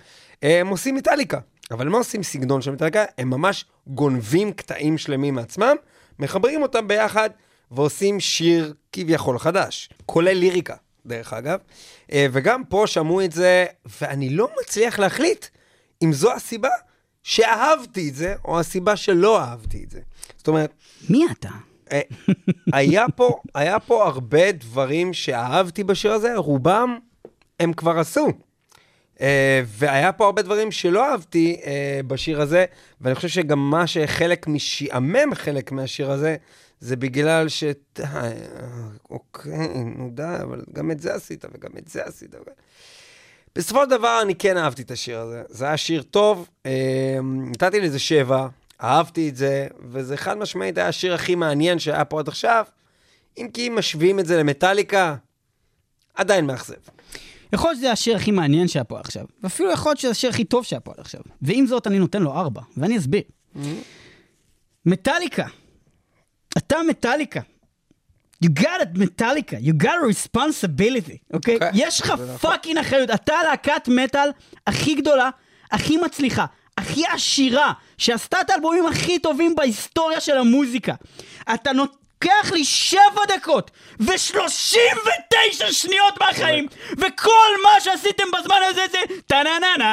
הם 0.42 0.68
עושים 0.68 0.94
מטאליקה. 0.94 1.38
אבל 1.70 1.88
מה 1.88 1.98
עושים 1.98 2.22
סגנון 2.22 2.62
של 2.62 2.70
מטאליקה? 2.70 3.04
הם 3.18 3.30
ממש 3.30 3.64
גונבים 3.86 4.52
קטעים 4.52 4.98
שלמים 4.98 5.34
מעצמם, 5.34 5.76
מחברים 6.18 6.62
אותם 6.62 6.88
ביחד, 6.88 7.30
ועושים 7.70 8.20
שיר 8.20 8.74
כביכול 8.96 9.38
חדש, 9.38 9.88
כולל 10.06 10.32
ליריקה, 10.32 10.74
דרך 11.06 11.32
אגב. 11.32 11.58
אה, 12.12 12.26
וגם 12.32 12.64
פה 12.64 12.84
שמעו 12.86 13.24
את 13.24 13.32
זה, 13.32 13.66
ואני 14.00 14.30
לא 14.30 14.48
מצליח 14.60 14.98
להחליט 14.98 15.46
אם 16.02 16.12
זו 16.12 16.32
הסיבה 16.32 16.68
שאהבתי 17.22 18.08
את 18.08 18.14
זה, 18.14 18.34
או 18.44 18.60
הסיבה 18.60 18.96
שלא 18.96 19.40
אהבתי 19.40 19.84
את 19.84 19.90
זה. 19.90 20.00
זאת 20.36 20.48
אומרת, 20.48 20.72
מי 21.10 21.26
אתה? 21.32 21.50
אה, 21.92 22.00
היה 22.72 23.06
פה, 23.16 23.36
היה 23.54 23.80
פה 23.80 24.06
הרבה 24.06 24.52
דברים 24.52 25.12
שאהבתי 25.12 25.84
בשיר 25.84 26.12
הזה, 26.12 26.36
רובם 26.36 26.98
הם 27.60 27.72
כבר 27.72 27.98
עשו. 27.98 28.28
Uh, 29.16 29.18
והיה 29.66 30.12
פה 30.12 30.24
הרבה 30.24 30.42
דברים 30.42 30.72
שלא 30.72 31.10
אהבתי 31.10 31.56
uh, 31.62 31.66
בשיר 32.06 32.40
הזה, 32.40 32.64
ואני 33.00 33.14
חושב 33.14 33.28
שגם 33.28 33.70
מה 33.70 33.86
שחלק 33.86 34.46
משעמם 34.46 35.34
חלק 35.34 35.72
מהשיר 35.72 36.10
הזה, 36.10 36.36
זה 36.80 36.96
בגלל 36.96 37.48
ש... 37.48 37.64
אה, 38.00 38.32
אוקיי, 39.10 39.84
נו 39.84 40.10
די, 40.14 40.36
אבל 40.42 40.64
גם 40.72 40.90
את 40.90 41.00
זה 41.00 41.14
עשית 41.14 41.44
וגם 41.54 41.70
את 41.78 41.88
זה 41.88 42.04
עשית. 42.04 42.34
בסופו 43.56 43.84
של 43.84 43.90
דבר 43.90 44.18
אני 44.22 44.34
כן 44.34 44.56
אהבתי 44.56 44.82
את 44.82 44.90
השיר 44.90 45.18
הזה. 45.18 45.42
זה 45.48 45.64
היה 45.64 45.76
שיר 45.76 46.02
טוב, 46.02 46.48
uh, 46.62 46.68
נתתי 47.22 47.80
לזה 47.80 47.98
שבע, 47.98 48.48
אהבתי 48.82 49.28
את 49.28 49.36
זה, 49.36 49.66
וזה 49.88 50.16
חד 50.16 50.38
משמעית 50.38 50.78
היה 50.78 50.88
השיר 50.88 51.14
הכי 51.14 51.34
מעניין 51.34 51.78
שהיה 51.78 52.04
פה 52.04 52.18
עד 52.18 52.28
עכשיו. 52.28 52.64
אם 53.38 53.48
כי 53.54 53.68
אם 53.68 53.76
משווים 53.78 54.20
את 54.20 54.26
זה 54.26 54.38
למטאליקה, 54.38 55.16
עדיין 56.14 56.46
מאכזב. 56.46 56.74
יכול 57.52 57.70
להיות 57.70 57.78
שזה 57.78 57.92
השיר 57.92 58.16
הכי 58.16 58.30
מעניין 58.30 58.68
שהיה 58.68 58.84
פה 58.84 59.00
עכשיו, 59.00 59.24
ואפילו 59.42 59.72
יכול 59.72 59.90
להיות 59.90 59.98
שזה 59.98 60.10
השיר 60.10 60.30
הכי 60.30 60.44
טוב 60.44 60.64
שהיה 60.64 60.80
פה 60.80 60.92
עד 60.92 61.00
עכשיו. 61.00 61.20
ועם 61.42 61.66
זאת 61.66 61.86
אני 61.86 61.98
נותן 61.98 62.22
לו 62.22 62.32
ארבע, 62.32 62.60
ואני 62.76 62.98
אסביר. 62.98 63.22
מטאליקה, 64.86 65.46
אתה 66.56 66.76
מטאליקה. 66.88 67.40
You 68.44 68.48
got 68.60 68.80
it, 68.80 68.98
מטאליקה, 68.98 69.56
you 69.56 69.82
got 69.82 69.86
a 69.86 70.36
responsibility, 70.36 71.16
אוקיי? 71.32 71.58
כן, 71.58 71.70
יש 71.74 72.00
לך 72.00 72.06
זה 72.06 72.24
נכון. 72.24 72.36
פאקינג 72.36 72.78
אחריות. 72.78 73.10
אתה 73.10 73.34
להקת 73.50 73.88
מטאל 73.88 74.30
הכי 74.66 74.94
גדולה, 74.94 75.30
הכי 75.72 75.96
מצליחה, 75.96 76.44
הכי 76.78 77.06
עשירה, 77.06 77.72
שעשתה 77.98 78.40
את 78.40 78.50
האלבומים 78.50 78.86
הכי 78.86 79.18
טובים 79.18 79.54
בהיסטוריה 79.54 80.20
של 80.20 80.38
המוזיקה. 80.38 80.94
אתה 81.54 81.72
לוקח 81.72 82.52
לי 82.52 82.64
שבע 82.64 83.36
דקות 83.36 83.70
ושלושים 84.00 84.96
ותשע 84.96 85.72
שניות 85.72 86.20
מהחיים, 86.20 86.66
וכל 86.92 87.48
מה 87.62 87.80
שעשיתם 87.80 88.24
בזמן 88.38 88.58
הזה 88.70 88.82
זה 88.92 88.98
טה-נה-נה-נה. 89.26 89.92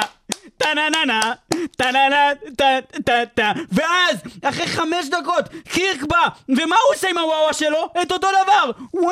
טה-נה-נה-נה, 0.57 1.34
טה-נה-נה, 1.77 2.31
טה-טה-טה, 2.57 3.51
ואז, 3.71 4.17
אחרי 4.43 4.67
חמש 4.67 5.09
דקות, 5.09 5.45
קירק 5.69 6.03
בא, 6.03 6.27
ומה 6.49 6.75
הוא 6.86 6.95
עושה 6.95 7.09
עם 7.09 7.17
הוואווה 7.17 7.53
שלו? 7.53 7.89
את 8.01 8.11
אותו 8.11 8.27
דבר! 8.43 8.71
וואו 8.93 9.03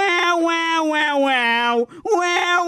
וואו 0.41 0.86
וואו 0.86 1.17
וואו, 1.22 1.88
וואו 2.05 2.67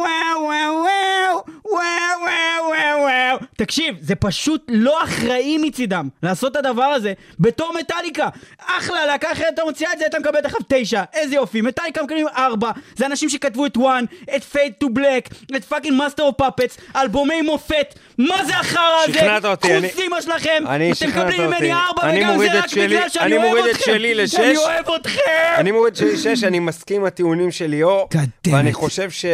וואו 1.66 2.70
וואו 2.70 3.02
וואו. 3.02 3.38
תקשיב, 3.58 3.96
זה 4.02 4.16
פשוט 4.16 4.64
לא 4.68 5.04
אחראי 5.04 5.58
מצידם 5.58 6.10
לעשות 6.24 6.52
את 6.52 6.58
הדבר 6.58 6.84
הזה 6.84 7.14
בתור 7.40 7.74
מטאליקה. 7.80 8.30
אחלה, 8.60 9.06
להקה 9.06 9.32
אחרת 9.32 9.54
אתה 9.54 9.64
מוציאה 9.64 9.94
את 9.94 10.00
זה, 10.00 10.06
אתה 10.06 10.20
מקבל 10.20 10.42
תכף 10.42 10.60
תשע, 10.68 11.04
איזה 11.14 11.36
יופי. 11.36 11.62
מטאליקה 11.62 12.04
מקבלים 12.04 12.28
ארבע, 12.28 12.72
זה 12.96 13.06
אנשים 13.06 13.30
שכתבו 13.30 13.66
את 13.66 13.78
One, 13.78 14.06
את 14.36 14.44
Fade 14.44 14.74
to 14.80 14.90
Black, 14.90 15.30
את 15.56 15.64
fucking 15.64 15.98
Master 15.98 16.24
of 16.24 16.36
Puppets, 16.38 16.78
אלבומי 16.96 17.42
מופת, 17.42 18.00
מה 18.18 18.46
זה 18.46 18.58
החרא 18.60 18.82
הזה? 19.04 19.14
שכנעת 19.14 19.46
אותי, 19.46 19.68
אימא 19.98 20.22
שלכם, 20.22 20.64
אני 20.68 20.88
אתם 20.92 20.96
שכנעת 20.96 21.16
מקבלים 21.16 21.42
ממני 21.42 21.56
אותי. 21.56 21.72
ארבע, 21.74 22.02
וגם 22.18 22.38
זה 22.40 22.60
את 22.60 22.64
רק 22.64 22.74
בגלל 22.78 23.10
שאני 23.10 23.26
אני 23.26 23.52
אוהב 23.52 23.66
את 23.66 23.72
אתכם. 23.72 23.84
שלי 23.86 24.16
לשש. 24.16 24.36
אני 24.40 24.58
אוהב 24.58 24.86
אתכם! 25.02 25.22
אני 25.58 25.72
מוריד 25.72 25.96
שלי 25.96 26.18
שש, 26.18 26.44
אני 26.44 26.60
מסכים 26.60 27.02
עם 27.02 27.06
הטיעונים 27.08 27.52
של 27.52 27.66
ליאור, 27.66 28.10
ואני. 28.48 28.74
חושב 28.74 29.12
ש... 29.12 29.26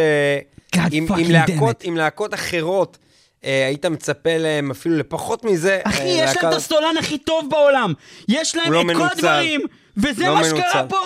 Damn 0.76 0.78
להקות- 1.96 2.34
אחרות, 2.34 2.98
אה, 3.44 3.66
היית 3.66 3.86
מצפה 3.86 4.36
להם 4.38 4.70
אפילו 4.70 4.96
לפחות 4.98 5.44
מזה. 5.44 5.80
אחי, 5.84 6.02
אה, 6.02 6.08
יש 6.24 6.36
להם 6.36 6.52
את 6.52 6.56
הסולן 6.56 6.94
הכי 6.98 7.18
טוב 7.18 7.50
בעולם. 7.50 7.92
יש 8.28 8.56
להם 8.56 8.72
לא 8.72 8.80
את 8.80 8.86
כל. 8.96 9.02
הדברים, 9.12 9.60
וזה 9.96 10.26
לא 10.26 10.34
מה 10.34 10.44
שקרה. 10.44 10.84
פה. 10.88 10.96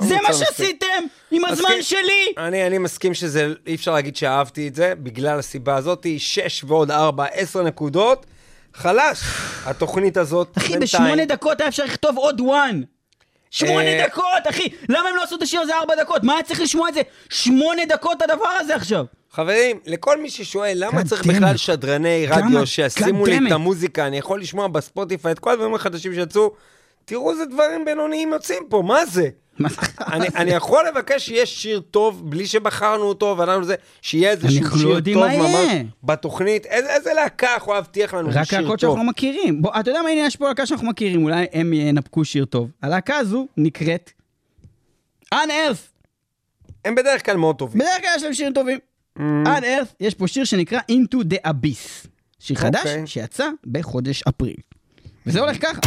לא 0.00 0.06
זה 0.06 0.16
מה. 0.22 0.32
שעשיתם 0.32 0.86
עם 1.30 1.44
הזמן 1.44 1.68
מסכים. 1.78 1.82
שלי. 1.82 2.32
אני, 2.38 2.66
אני 2.66 2.78
מסכים 2.78 3.14
שזה, 3.14 3.52
אי 3.66 3.74
אפשר 3.74 3.92
להגיד 3.92 4.16
שאהבתי 4.16 4.68
את 4.68 4.74
זה, 4.74 4.94
בגלל 4.94 5.38
הסיבה 5.38 5.76
הזאת, 5.76 6.06
שש 6.18 6.64
ועוד 6.64 6.90
ארבע, 6.90 7.24
עשר 7.24 7.62
נקודות, 7.62 8.26
חלש. 8.74 9.18
התוכנית 9.64 10.16
הזאת, 10.16 10.58
אחי, 10.58 10.78
בשמונה 10.78 11.24
דקות 11.24 11.60
היה 11.60 11.68
אפשר 11.68 11.84
לכתוב 11.84 12.16
עוד 12.16 12.40
וואן. 12.40 12.82
שמונה 13.50 13.84
אה, 13.84 14.06
דקות, 14.08 14.24
אחי. 14.50 14.68
למה 14.88 15.08
הם 15.08 15.16
לא 15.16 15.22
עשו 15.22 15.36
את 15.36 15.42
השיר 15.42 15.60
הזה 15.60 15.74
ארבע 15.74 15.94
דקות? 15.94 16.22
מה 16.24 16.34
היה 16.34 16.42
צריך 16.42 16.60
לשמוע 16.60 16.88
את 16.88 16.94
זה? 16.94 17.00
שמונה 17.30 17.84
דקות 17.88 18.22
הדבר 18.22 18.48
הזה 18.60 18.74
עכשיו. 18.74 19.04
חברים, 19.32 19.78
לכל 19.86 20.22
מי 20.22 20.30
ששואל, 20.30 20.72
למה 20.76 21.04
צריך 21.04 21.26
בכלל. 21.26 21.56
שדרני 21.56 22.26
רדיו 22.26 22.66
שישימו 22.66 23.26
לי 23.26 23.38
את. 23.46 23.52
המוזיקה, 23.52 24.06
אני 24.06 24.18
יכול 24.18 24.40
לשמוע 24.40 24.68
בספוטיפיי 24.68 25.32
את 25.32 25.38
כל 25.38 25.50
הדברים 25.50 25.74
החדשים 25.74 26.14
שיצאו, 26.14 26.52
תראו 27.04 27.30
איזה 27.30 27.44
דברים 27.44 27.84
בינוניים 27.84 28.32
יוצאים 28.32 28.62
פה, 28.68 28.82
מה 28.86 29.06
זה? 29.06 29.28
אני, 30.36 30.50
יכול 30.50 30.84
לבקש 30.88 31.26
שיהיה 31.26 31.46
שיר 31.46 31.80
טוב 31.80 32.30
בלי 32.30 32.46
שבחרנו 32.46 33.02
אותו, 33.02 33.34
ואנחנו 33.38 33.64
זה, 33.64 33.74
שיהיה 34.02 34.30
איזשהו 34.30 34.64
לא 34.64 34.76
שיר 34.78 34.88
יודעים 34.88 35.18
טוב 35.18 35.26
ממש. 35.26 35.86
בתוכנית. 36.04 36.66
איזה, 36.66 36.94
איזה 36.94 37.12
להקה 37.14 37.48
יכולה 37.56 37.76
להבטיח 37.78 38.14
לנו 38.14 38.28
רק 38.32 38.44
שיר 38.44 38.60
להקות 38.60 38.80
טוב? 38.80 38.90
שאנחנו 38.90 39.04
מכירים. 39.10 39.62
בוא, 39.62 39.70
אתה 39.80 39.90
יודע 39.90 40.02
מה, 40.02 40.08
הנה 40.08 40.26
יש 40.26 40.36
פה 40.36 40.48
להקה 40.48 40.66
שאנחנו 40.66 40.86
מכירים, 40.86 41.24
אולי 41.24 41.46
הם 41.52 41.72
ינפקו 41.72 42.24
שיר 42.24 42.44
טוב. 42.44 42.70
הלהקה 42.82 43.16
הזו 43.16 43.46
נקראת 43.56 44.10
Unearth. 45.34 45.94
הם 46.84 46.94
בדרך 46.94 47.24
כלל 47.26 47.36
מאוד 47.36 47.56
טובים. 47.56 47.78
בדרך 47.78 48.00
כלל 48.00 48.10
יש 48.16 48.22
להם 48.22 48.34
שירים 48.34 48.52
טובים. 48.52 48.78
Unearth, 49.18 49.94
יש 50.00 50.14
פה 50.14 50.28
שיר 50.28 50.44
שנקרא 50.44 50.80
Into 50.90 51.16
the 51.32 51.48
Abyss. 51.48 52.08
שיר 52.38 52.56
חדש 52.56 52.80
אוקיי. 52.80 53.06
שיצא 53.06 53.48
בחודש 53.66 54.22
אפריל. 54.28 54.56
וזה 55.26 55.40
הולך 55.40 55.56
ככה. 55.62 55.80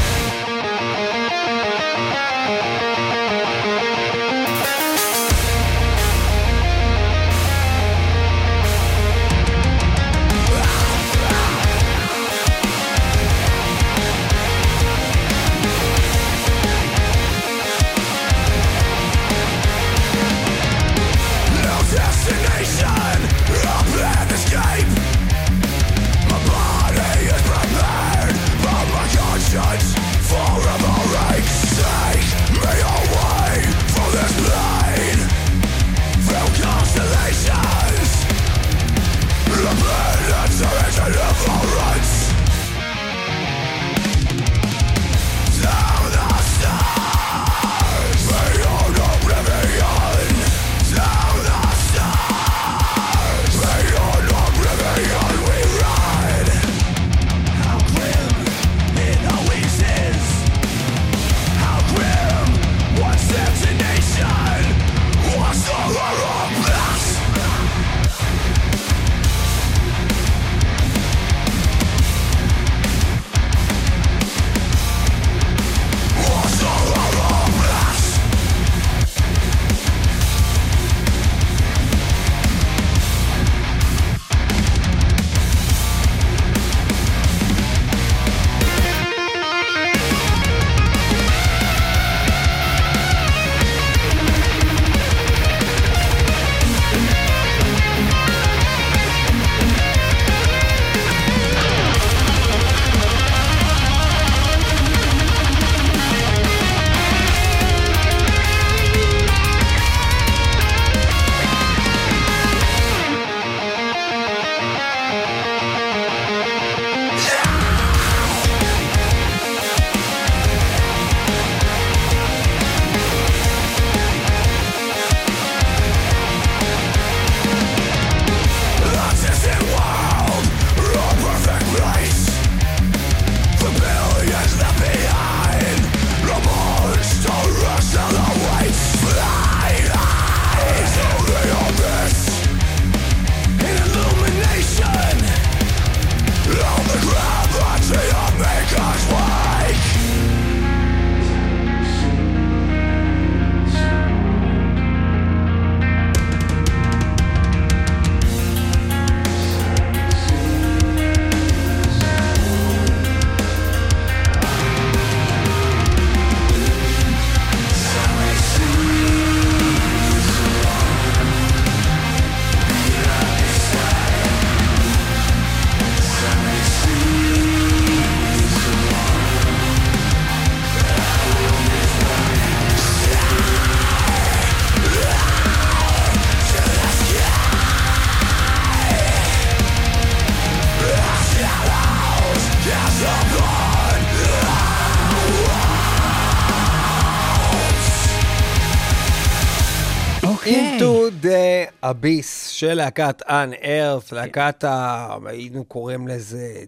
אוקיי. 200.48 200.80
Into 200.80 201.26
the 201.26 201.86
Abyss 201.86 202.50
של 202.50 202.74
להקת 202.74 203.22
Unearth, 203.22 204.16
להקת 204.16 204.64
ה... 204.64 205.08
היינו 205.26 205.64
קוראים 205.66 206.08
לזה 206.08 206.64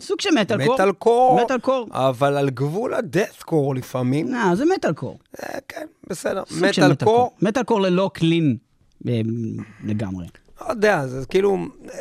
סוג 0.00 0.20
של 0.20 0.30
מטאל 0.40 0.64
קור. 0.64 0.74
מטאל 0.74 0.92
קור, 0.92 1.40
מטאל 1.44 1.58
קור. 1.58 1.86
אבל 1.90 2.36
על 2.36 2.50
גבול 2.50 2.94
הדאט 2.94 3.42
קור 3.42 3.74
לפעמים. 3.74 4.32
לא, 4.32 4.54
זה 4.54 4.64
מטאל 4.74 4.92
קור. 4.92 5.18
אה, 5.42 5.58
כן, 5.68 5.86
בסדר. 6.06 6.42
מטאל 6.60 6.94
קור, 6.94 7.32
מטאל 7.42 7.62
קור 7.62 7.80
ללא 7.80 8.10
קלין 8.14 8.56
אה, 9.08 9.20
לגמרי. 9.84 10.26
לא 10.60 10.70
יודע, 10.70 11.06
זה 11.06 11.26
כאילו, 11.26 11.58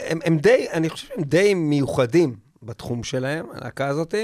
הם, 0.08 0.20
הם 0.26 0.38
די, 0.38 0.66
אני 0.74 0.90
חושב 0.90 1.08
שהם 1.08 1.24
די 1.24 1.54
מיוחדים 1.54 2.36
בתחום 2.64 3.04
שלהם, 3.04 3.46
הלהקה 3.54 3.88
הזאת. 3.88 4.16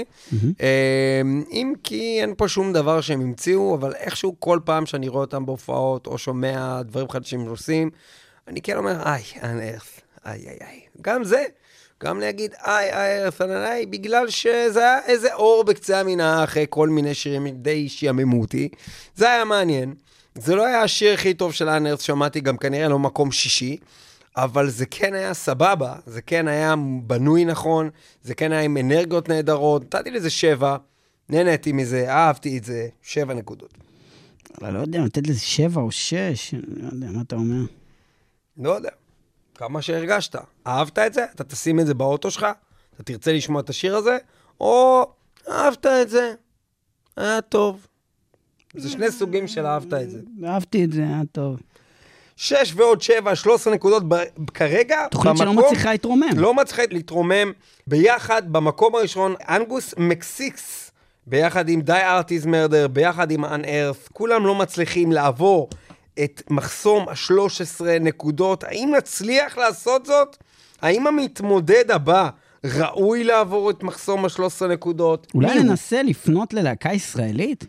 אה, 0.60 1.22
אם 1.50 1.72
כי 1.82 2.18
אין 2.20 2.34
פה 2.36 2.48
שום 2.48 2.72
דבר 2.72 3.00
שהם 3.00 3.20
המציאו, 3.20 3.74
אבל 3.74 3.92
איכשהו 3.94 4.36
כל 4.38 4.58
פעם 4.64 4.86
שאני 4.86 5.08
רואה 5.08 5.20
אותם 5.20 5.46
בהופעות, 5.46 6.06
או 6.06 6.18
שומע 6.18 6.82
דברים 6.82 7.08
חדשים 7.08 7.40
שהם 7.40 7.48
עושים, 7.48 7.90
אני 8.48 8.62
כן 8.62 8.76
אומר, 8.76 9.02
איי, 9.06 9.22
אנרף, 9.42 10.00
איי, 10.26 10.40
איי, 10.46 10.58
איי. 10.60 10.80
גם 11.02 11.24
זה, 11.24 11.44
גם 12.04 12.20
להגיד, 12.20 12.54
איי, 12.66 12.92
איי, 12.92 13.20
אנרף, 13.22 13.40
איי, 13.40 13.86
בגלל 13.86 14.28
שזה 14.28 14.80
היה 14.80 14.98
איזה 15.06 15.34
אור 15.34 15.64
בקצה 15.64 16.00
המנהרה 16.00 16.44
אחרי 16.44 16.66
כל 16.70 16.88
מיני 16.88 17.14
שירים 17.14 17.48
די 17.48 17.88
שיעממו 17.88 18.40
אותי. 18.40 18.68
זה 19.16 19.30
היה 19.30 19.44
מעניין. 19.44 19.94
זה 20.34 20.54
לא 20.54 20.66
היה 20.66 20.82
השיר 20.82 21.14
הכי 21.14 21.34
טוב 21.34 21.52
של 21.52 21.68
אנרף, 21.68 22.00
שמעתי 22.00 22.40
גם 22.40 22.56
כנראה 22.56 22.88
לא 22.88 22.98
מקום 22.98 23.32
שישי. 23.32 23.76
אבל 24.36 24.70
זה 24.70 24.86
כן 24.86 25.14
היה 25.14 25.34
סבבה, 25.34 25.94
זה 26.06 26.22
כן 26.22 26.48
היה 26.48 26.74
בנוי 27.02 27.44
נכון, 27.44 27.90
זה 28.22 28.34
כן 28.34 28.52
היה 28.52 28.60
עם 28.60 28.76
אנרגיות 28.76 29.28
נהדרות, 29.28 29.82
נתתי 29.82 30.10
לזה 30.10 30.30
שבע, 30.30 30.76
נהניתי 31.28 31.72
מזה, 31.72 32.10
אהבתי 32.12 32.58
את 32.58 32.64
זה, 32.64 32.88
שבע 33.02 33.34
נקודות. 33.34 33.74
אבל 34.60 34.70
לא 34.74 34.78
יודע, 34.78 35.04
לתת 35.04 35.26
לזה 35.26 35.40
שבע 35.40 35.80
או 35.80 35.90
שש, 35.90 36.54
לא 36.54 36.88
יודע, 36.92 37.10
מה 37.10 37.22
אתה 37.22 37.36
אומר? 37.36 37.64
לא 38.56 38.70
יודע, 38.70 38.90
כמה 39.54 39.82
שהרגשת. 39.82 40.36
אהבת 40.66 40.98
את 40.98 41.14
זה? 41.14 41.24
אתה 41.34 41.44
תשים 41.44 41.80
את 41.80 41.86
זה 41.86 41.94
באוטו 41.94 42.30
שלך? 42.30 42.46
אתה 42.94 43.02
תרצה 43.02 43.32
לשמוע 43.32 43.60
את 43.60 43.70
השיר 43.70 43.96
הזה? 43.96 44.18
או 44.60 45.06
אהבת 45.48 45.86
את 45.86 46.10
זה? 46.10 46.34
היה 47.16 47.40
טוב. 47.40 47.86
זה 48.74 48.90
שני 48.90 49.10
סוגים 49.10 49.48
של 49.48 49.66
אהבת 49.66 49.94
את 49.94 50.10
זה. 50.10 50.20
אהבתי 50.44 50.84
את 50.84 50.92
זה, 50.92 51.02
היה 51.02 51.22
טוב. 51.32 51.60
שש 52.36 52.72
ועוד 52.76 53.02
שבע, 53.02 53.34
13 53.36 53.74
נקודות 53.74 54.02
ב- 54.08 54.22
כרגע. 54.54 55.06
תוכנית 55.10 55.36
שלא 55.36 55.46
במקום- 55.52 55.64
מצליחה 55.66 55.90
להתרומם. 55.92 56.28
לא 56.36 56.54
מצליחה 56.54 56.82
להתרומם. 56.90 57.52
ביחד, 57.86 58.42
במקום 58.52 58.94
הראשון, 58.94 59.34
אנגוס 59.48 59.94
מקסיקס, 59.98 60.90
ביחד 61.26 61.68
עם 61.68 61.80
די 61.80 61.92
ארטיז 61.92 62.46
מרדר, 62.46 62.88
ביחד 62.88 63.30
עם 63.30 63.44
אנארף, 63.44 64.08
כולם 64.12 64.46
לא 64.46 64.54
מצליחים 64.54 65.12
לעבור 65.12 65.68
את 66.24 66.42
מחסום 66.50 67.08
ה-13 67.08 67.84
נקודות. 68.00 68.64
האם 68.64 68.92
נצליח 68.98 69.58
לעשות 69.58 70.06
זאת? 70.06 70.36
האם 70.82 71.06
המתמודד 71.06 71.90
הבא 71.90 72.28
ראוי 72.64 73.24
לעבור 73.24 73.70
את 73.70 73.82
מחסום 73.82 74.24
ה-13 74.24 74.66
נקודות? 74.68 75.26
אולי? 75.34 75.62
ננסה 75.62 76.02
לפנות 76.02 76.54
ללהקה 76.54 76.92
ישראלית? 76.92 77.64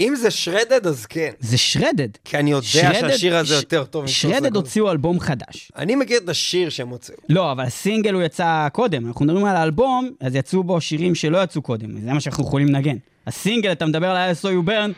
אם 0.00 0.14
זה 0.16 0.30
שרדד, 0.30 0.86
אז 0.86 1.06
כן. 1.06 1.30
זה 1.40 1.58
שרדד. 1.58 2.08
כי 2.24 2.36
אני 2.38 2.50
יודע 2.50 2.66
שהשיר 2.66 3.36
הזה 3.36 3.54
יותר 3.54 3.84
טוב 3.84 4.04
מ- 4.04 4.08
13 4.08 4.40
שרדד. 4.40 4.56
הוציאו 4.56 4.90
אלבום 4.90 5.20
חדש. 5.20 5.72
אני 5.76 5.94
מכיר 5.96 6.18
את 6.24 6.28
השיר 6.28 6.68
שהם 6.70 6.88
הוציאו. 6.88 7.16
לא, 7.28 7.52
אבל 7.52 7.64
הסינגל 7.64 8.14
הוא 8.14 8.22
יצא 8.22 8.68
קודם. 8.72 9.06
אנחנו 9.06 9.24
מדברים 9.24 9.44
על 9.44 9.56
האלבום, 9.56 10.10
אז 10.20 10.34
יצאו 10.34 10.62
בו 10.64 10.80
שירים 10.80 11.14
שלא 11.14 11.42
יצאו 11.42 11.62
קודם. 11.62 12.00
זה 12.00 12.12
מה 12.12 12.20
שאנחנו 12.20 12.44
יכולים 12.44 12.68
לנגן. 12.68 12.96
הסינגל, 13.26 13.72
אתה 13.72 13.86
מדבר 13.86 14.10
על 14.10 14.16
ה-SO 14.16 14.44
You 14.46 14.68
Burn, 14.68 14.92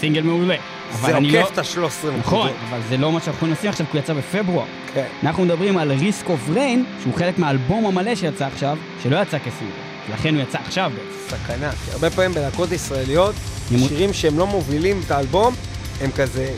סינגל 0.00 0.22
מעולה. 0.22 0.56
זה 1.00 1.16
אני 1.16 1.30
לא- 1.30 1.40
עוקף 1.40 1.52
את 1.52 1.58
ה-13 1.58 1.76
נקודות. 2.06 2.18
נכון, 2.18 2.50
אבל 2.70 2.80
זה 2.88 2.96
לא 2.96 3.12
מה 3.12 3.20
שאנחנו 3.20 3.36
יכולים 3.36 3.54
לשים 3.54 3.70
עכשיו, 3.70 3.86
כי 3.90 3.96
הוא 3.96 4.02
יצא 4.04 4.14
בפברואר. 4.14 4.64
כן. 4.94 5.06
אנחנו 5.22 5.44
מדברים 5.44 5.78
על 5.78 5.92
Risk 5.92 6.26
of 6.26 6.54
Rain, 6.56 6.78
שהוא 7.02 7.14
חלק 7.14 7.38
מהאלבום 7.38 7.86
המלא 7.86 8.14
שיצא 8.14 8.46
עכשיו, 8.46 8.78
שלא 9.02 9.16
יצא 9.16 9.38
כסינגל. 9.38 9.87
לכן 10.12 10.34
הוא 10.34 10.42
יצא 10.42 10.58
עכשיו 10.66 10.92
בעצם. 10.94 11.36
סכנה, 11.44 11.70
כי 11.72 11.90
הרבה 11.92 12.10
פעמים 12.10 12.34
בלהקות 12.34 12.72
ישראליות, 12.72 13.34
ימות- 13.70 13.88
שירים 13.88 14.12
שהם 14.12 14.38
לא 14.38 14.46
מובילים 14.46 15.00
את 15.06 15.10
האלבום, 15.10 15.54
הם 16.00 16.10
כזה 16.10 16.50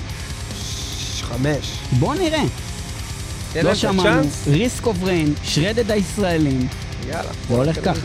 חמש. 1.22 1.72
בוא 1.92 2.14
נראה. 2.14 2.42
לא 3.62 3.74
שמענו. 3.74 4.22
Risk 4.46 4.84
of 4.84 5.04
Rain, 5.04 5.28
שרדד 5.44 5.90
הישראלים. 5.90 6.68
יאללה. 7.08 7.30
זה 7.48 7.54
הולך 7.54 7.76
ככה. 7.84 8.00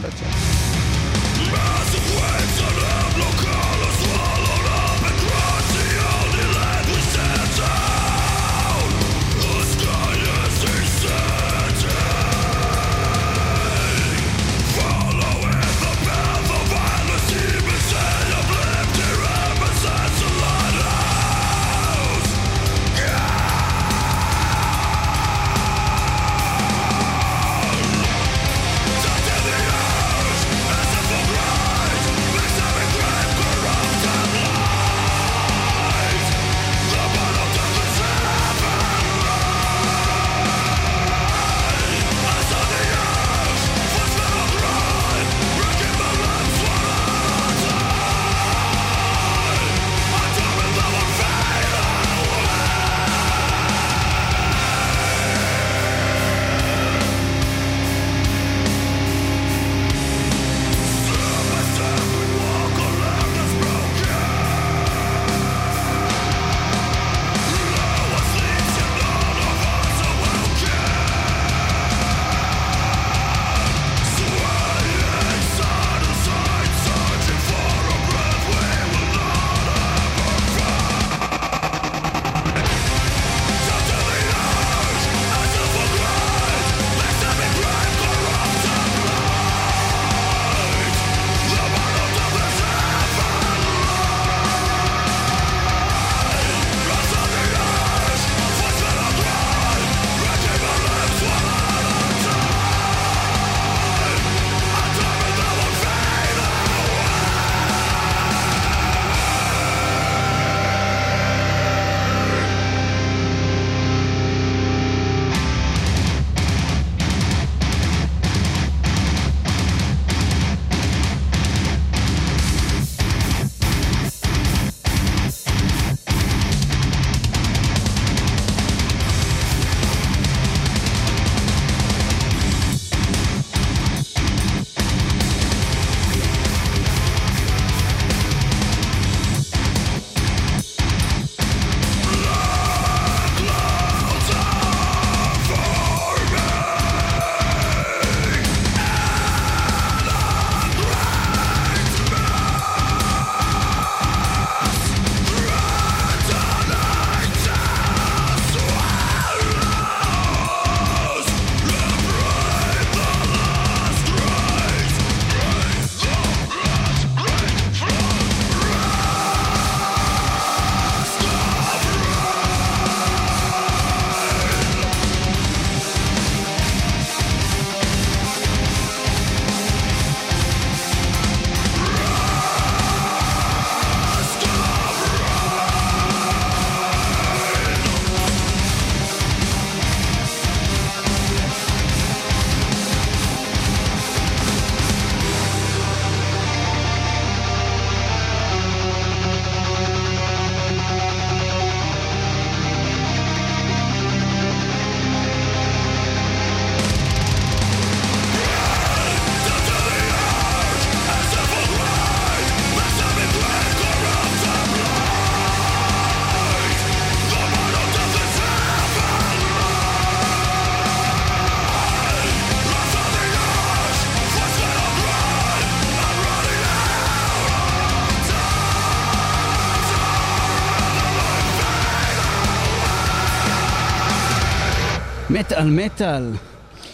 מטאל 235.70 235.86
מטאל, 235.86 236.32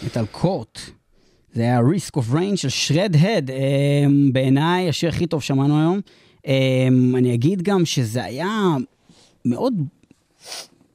מטאל 0.06 0.26
קורט. 0.26 0.78
זה 1.54 1.62
היה 1.62 1.80
risk 1.80 2.16
of 2.20 2.34
rain 2.34 2.56
של 2.56 2.68
shred 2.68 3.14
head. 3.14 3.48
Um, 3.48 3.52
בעיניי 4.32 4.88
השיר 4.88 5.08
הכי 5.08 5.26
טוב 5.26 5.42
שמענו 5.42 5.80
היום. 5.80 6.00
Um, 6.38 7.18
אני 7.18 7.34
אגיד 7.34 7.62
גם 7.62 7.84
שזה 7.84 8.24
היה 8.24 8.58
מאוד 9.44 9.74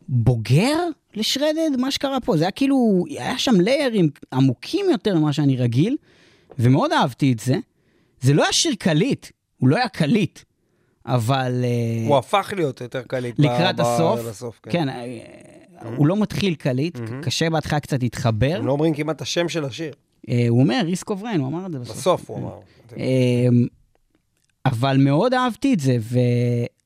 בוגר 0.09 0.77
לשרדד, 1.15 1.69
מה 1.77 1.91
שקרה 1.91 2.19
פה. 2.19 2.37
זה 2.37 2.43
היה 2.43 2.51
כאילו, 2.51 3.03
היה 3.09 3.37
שם 3.37 3.61
ליירים 3.61 4.09
עמוקים 4.33 4.85
יותר 4.91 5.15
ממה 5.19 5.33
שאני 5.33 5.57
רגיל, 5.57 5.95
ומאוד 6.59 6.91
אהבתי 6.91 7.31
את 7.31 7.39
זה. 7.39 7.55
זה 8.21 8.33
לא 8.33 8.43
היה 8.43 8.53
שיר 8.53 8.73
קליט, 8.79 9.27
הוא 9.57 9.69
לא 9.69 9.75
היה 9.75 9.87
קליט, 9.89 10.39
אבל... 11.05 11.63
אה, 11.63 12.07
הוא 12.07 12.17
הפך 12.17 12.53
להיות 12.55 12.81
יותר 12.81 13.01
קליט. 13.07 13.39
ב- 13.39 13.41
לקראת 13.41 13.75
ב- 13.75 13.81
הסוף, 13.81 14.19
לסוף, 14.29 14.59
כן. 14.63 14.71
כן, 14.71 14.89
אה, 14.89 15.05
הוא 15.95 16.07
לא 16.07 16.17
מתחיל 16.21 16.55
קליט, 16.55 16.97
קשה 17.21 17.49
בהתחלה 17.49 17.79
קצת 17.79 18.03
להתחבר. 18.03 18.55
הם 18.59 18.65
לא 18.65 18.71
אומרים 18.71 18.93
כמעט 18.93 19.15
את 19.15 19.21
השם 19.21 19.49
של 19.49 19.65
השיר. 19.65 19.93
אה, 20.29 20.45
הוא 20.49 20.59
אומר, 20.61 20.81
ריסק 20.85 21.09
אוף 21.09 21.23
ריין, 21.23 21.39
הוא 21.41 21.47
אמר 21.47 21.65
את 21.65 21.71
זה 21.71 21.79
בסוף. 21.79 21.97
בסוף 21.97 22.29
הוא 22.29 22.37
אמר. 22.37 22.59
אה, 22.97 23.47
אבל 24.65 24.97
מאוד 24.97 25.33
אהבתי 25.33 25.73
את 25.73 25.79
זה, 25.79 25.97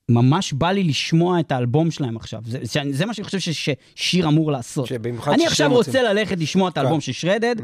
וממש 0.09 0.53
בא 0.53 0.71
לי 0.71 0.83
לשמוע 0.83 1.39
את 1.39 1.51
האלבום 1.51 1.91
שלהם 1.91 2.15
עכשיו. 2.17 2.41
זה, 2.45 2.59
זה, 2.61 2.79
זה 2.91 3.05
מה 3.05 3.13
שאני 3.13 3.25
חושב 3.25 3.39
ש- 3.39 3.69
ששיר 3.95 4.27
אמור 4.27 4.51
לעשות. 4.51 4.87
שבמיוחד 4.87 5.31
אני 5.31 5.47
עכשיו 5.47 5.69
מוצאים. 5.69 5.95
רוצה 5.95 6.13
ללכת 6.13 6.37
לשמוע 6.39 6.69
את 6.69 6.77
האלבום 6.77 7.01
של 7.01 7.11
שרדד, 7.11 7.55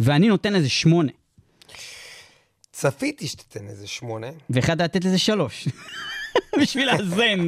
ואני 0.00 0.28
נותן 0.28 0.52
לזה 0.52 0.68
שמונה, 0.68 1.12
צפיתי 2.72 3.26
שתיתן 3.26 3.68
איזה 3.68 3.86
שמונה. 3.86 4.26
והחלטת 4.50 4.80
לתת 4.80 5.04
לזה 5.04 5.18
שלוש. 5.18 5.68
בשביל 6.62 6.86
לאזן. 6.92 7.46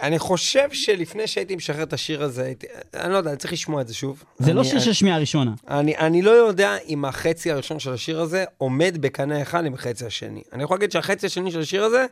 אני 0.00 0.18
חושב 0.18 0.68
שלפני 0.72 1.26
שהייתי 1.26 1.56
משחרר 1.56 1.82
את 1.82 1.92
השיר 1.92 2.22
הזה, 2.22 2.44
הייתי, 2.44 2.66
אני 2.94 3.12
לא 3.12 3.18
יודע, 3.18 3.30
אני 3.30 3.38
צריך 3.38 3.52
לשמוע 3.52 3.80
את 3.80 3.88
זה 3.88 3.94
שוב. 3.94 4.24
זה 4.38 4.52
לא 4.52 4.60
אני- 4.60 4.68
שיר 4.68 4.80
של 4.80 4.92
שמיעה 4.92 5.18
ראשונה. 5.18 5.52
אני, 5.68 5.96
אני 5.96 6.22
לא 6.22 6.30
יודע 6.30 6.76
אם 6.88 7.04
החצי 7.04 7.50
הראשון 7.50 7.78
של 7.78 7.92
השיר 7.92 8.20
הזה 8.20 8.44
עומד 8.58 8.96
בקנה 9.00 9.42
אחד 9.42 9.64
עם 9.66 9.74
החצי 9.74 10.06
השני. 10.06 10.42
אני 10.52 10.62
יכול 10.64 10.76
להגיד 10.76 10.92
שהחצי 10.92 11.26
השני 11.26 11.52
של 11.52 11.60
השיר 11.60 11.84
הזה 11.84 12.06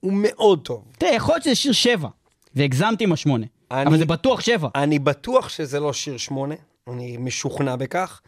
הוא 0.00 0.12
מאוד 0.16 0.60
טוב. 0.62 0.84
תראה, 0.98 1.12
יכול 1.14 1.34
להיות 1.34 1.44
שזה 1.44 1.54
שיר 1.54 1.72
שבע, 1.72 2.08
והגזמתי 2.54 3.04
עם 3.04 3.12
השמונה. 3.12 3.46
אני- 3.70 3.86
אבל 3.86 3.98
זה 3.98 4.04
בטוח 4.04 4.40
שבע. 4.40 4.68
אני 4.74 4.98
בטוח 4.98 5.48
שזה 5.48 5.80
לא 5.80 5.92
שיר 5.92 6.16
שמונה, 6.16 6.54
אני 6.88 7.16
משוכנע 7.16 7.76
בכך. 7.76 8.20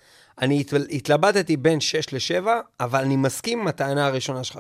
אני 0.43 0.61
הת- 0.61 0.73
התלבטתי 0.91 1.57
בין 1.57 1.81
6 1.81 2.13
ל-7, 2.13 2.47
אבל 2.81 3.01
אני 3.01 3.17
מסכים 3.17 3.61
עם 3.61 3.69
הטענה 3.69 4.07
הראשונה 4.07 4.45
שלך. 4.45 4.59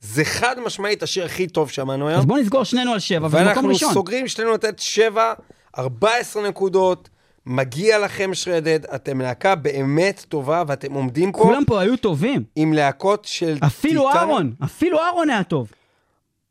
זה 0.00 0.24
חד 0.24 0.56
משמעית 0.66 1.02
השיר 1.02 1.24
הכי 1.24 1.46
טוב 1.46 1.70
שמענו 1.70 2.08
היום. 2.08 2.18
אז 2.18 2.26
בוא 2.26 2.38
נסגור 2.38 2.64
שנינו 2.64 2.92
על 2.92 2.98
שבע, 2.98 3.26
ובמקום 3.26 3.46
ואנחנו 3.46 3.68
ראשון. 3.68 3.92
סוגרים 3.94 4.28
שנינו 4.28 4.52
לתת 4.52 4.78
7, 4.78 5.32
14 5.78 6.48
נקודות. 6.48 7.08
מגיע 7.46 7.98
לכם 7.98 8.30
שרדד, 8.34 8.84
אתם 8.94 9.20
להקה 9.20 9.54
באמת 9.54 10.24
טובה, 10.28 10.62
ואתם 10.66 10.92
עומדים 10.92 11.32
פה 11.32 11.38
כולם 11.38 11.64
פה 11.66 11.80
היו 11.80 11.96
טובים. 11.96 12.42
עם 12.56 12.72
להקות 12.72 13.24
של... 13.24 13.58
אפילו 13.66 14.08
טיטן- 14.08 14.16
אהרון, 14.18 14.52
אפילו 14.64 14.98
אהרון 15.00 15.30
היה 15.30 15.42
טוב. 15.42 15.70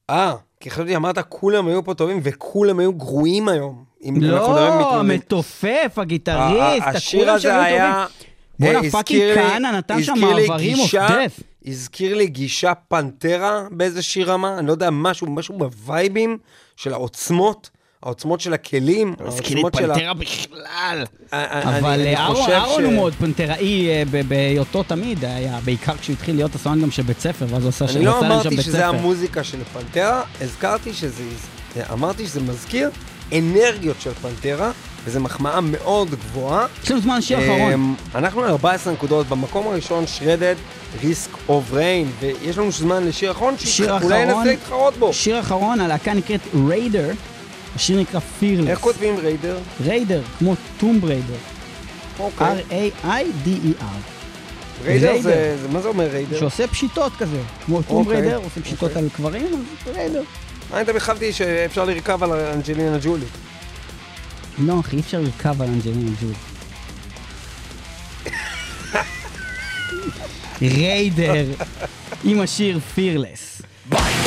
אה, 0.09 0.33
כי 0.59 0.69
חשבתי, 0.69 0.95
אמרת, 0.95 1.17
כולם 1.29 1.67
היו 1.67 1.83
פה 1.83 1.93
טובים, 1.93 2.19
וכולם 2.23 2.79
היו 2.79 2.93
גרועים 2.93 3.47
היום. 3.47 3.83
לא, 4.21 4.69
המתופף, 4.99 5.93
הגיטריסט, 5.97 6.85
ה- 6.85 6.89
השיר 6.89 7.19
כולם 7.19 7.33
הזה 7.35 7.41
שהיו 7.43 7.61
היה... 7.61 8.05
טובים. 8.07 8.29
בואנה, 8.59 8.85
אה, 8.87 8.91
fucking 8.91 9.21
כהנא 9.35 9.67
נתן 9.71 10.03
שם 10.03 10.13
מעברים 10.19 10.77
death. 11.07 11.41
הזכיר 11.65 12.15
לי 12.15 12.27
גישה 12.27 12.73
פנטרה 12.87 13.63
באיזושהי 13.71 14.23
רמה, 14.23 14.59
אני 14.59 14.67
לא 14.67 14.71
יודע, 14.71 14.89
משהו, 14.91 15.27
משהו 15.31 15.57
בווייבים 15.57 16.37
של 16.75 16.93
העוצמות, 16.93 17.69
העוצמות 18.03 18.39
של 18.41 18.53
הכלים, 18.53 19.15
העוצמות 19.19 19.73
של 19.75 19.91
ה... 19.91 19.93
פנתרה 19.95 20.13
בכלל. 20.13 21.03
אה, 21.33 21.61
אני- 21.61 21.79
אבל 21.79 21.89
אני 21.89 22.15
אה, 22.15 22.27
אהרון 22.55 22.83
הוא 22.83 22.93
מאוד 22.93 23.13
פנתראי 23.13 23.89
אה, 23.89 24.03
ב- 24.11 24.21
בהיותו 24.29 24.83
תמיד 24.83 25.25
היה, 25.25 25.59
בעיקר 25.65 25.97
כשהוא 25.97 26.13
התחיל 26.13 26.35
להיות 26.35 26.55
הסולן 26.55 26.81
גם 26.81 26.91
של 26.91 27.03
בית 27.03 27.19
ספר, 27.19 27.45
ואז 27.49 27.63
הוא 27.63 27.69
עשה 27.69 27.85
אני 27.85 27.93
הוא 27.97 28.05
לא 28.05 28.17
עשה 28.17 28.21
להם 28.21 28.29
שם 28.29 28.33
אמרתי 28.35 28.49
בית 28.55 28.65
שזה 28.65 28.77
ספר. 28.77 28.85
המוזיקה 28.89 29.43
של 29.43 29.63
פנטרה, 29.63 30.23
הזכרתי 30.41 30.93
שזה... 30.93 31.23
אמרתי 31.93 32.25
שזה 32.27 32.41
מזכיר 32.41 32.89
אנרגיות 33.37 34.01
של 34.01 34.13
פנטרה, 34.13 34.71
וזו 35.05 35.19
מחמאה 35.19 35.61
מאוד 35.61 36.09
גבוהה. 36.11 36.65
יש 36.83 36.91
לנו 36.91 37.01
זמן 37.01 37.19
אחרון. 37.37 37.71
אמ, 37.73 37.93
אנחנו 38.15 38.43
על 38.43 38.49
14 38.49 38.93
נקודות, 38.93 39.27
במקום 39.27 39.67
הראשון 39.67 40.07
Shredhead, 40.07 40.55
Risk 41.03 41.29
of 41.49 41.73
Rain, 41.73 42.11
ויש 42.19 42.57
לנו 42.57 42.71
זמן 42.71 43.03
לשיר 43.07 43.31
אחרון, 43.31 43.53
שאולי 43.57 43.97
אחרון, 43.97 44.11
ננסה 44.13 44.43
להתחרות 44.43 44.97
בו. 44.97 45.13
שיר 45.13 45.39
אחרון, 45.39 45.81
הלהקה 45.81 46.13
נקראת 46.13 46.39
Raider, 46.67 47.09
השיר 47.75 47.99
נקרא 47.99 48.19
Fearless. 48.39 48.67
איך 48.67 48.79
כותבים 48.79 49.17
Raider? 49.17 49.57
Raider, 49.85 50.21
כמו 50.39 50.53
Tomb 50.79 50.99
Raider. 51.03 51.35
אוקיי. 52.19 52.63
R-A-I-D-E-R. 52.69 53.83
Raider 54.85 55.07
Raider. 55.11 55.21
זה, 55.23 55.57
זה- 55.61 55.67
מה 55.73 55.81
זה 55.81 55.87
אומר 55.87 56.07
Raider? 56.07 56.39
שעושה 56.39 56.67
פשיטות 56.67 57.11
כזה. 57.19 57.37
כמו 57.65 57.81
Tomb 57.81 57.97
אוקיי, 57.97 58.21
Raider, 58.21 58.35
עושה 58.37 58.61
פשיטות 58.61 58.89
אוקיי. 58.89 59.01
על 59.03 59.09
קברים, 59.15 59.45
אז 59.87 59.93
Raider. 59.95 60.21
אני 60.73 60.85
תמיד 60.85 60.97
חשבתי 60.99 61.33
שאפשר 61.33 61.85
לרכב 61.85 62.23
על 62.23 62.31
אנג'לינה 62.31 62.97
ג'ולי. 63.01 63.25
לא, 64.59 64.79
אחי, 64.79 64.95
אי 64.95 65.01
אפשר 65.01 65.21
לרכב 65.21 65.61
על 65.61 65.67
אנג'לינה 65.67 66.11
ג'ול. 66.21 66.33
ריידר, 70.61 71.45
עם 72.23 72.41
השיר 72.41 72.79
פירלס. 72.79 73.61
קורס, 73.89 74.19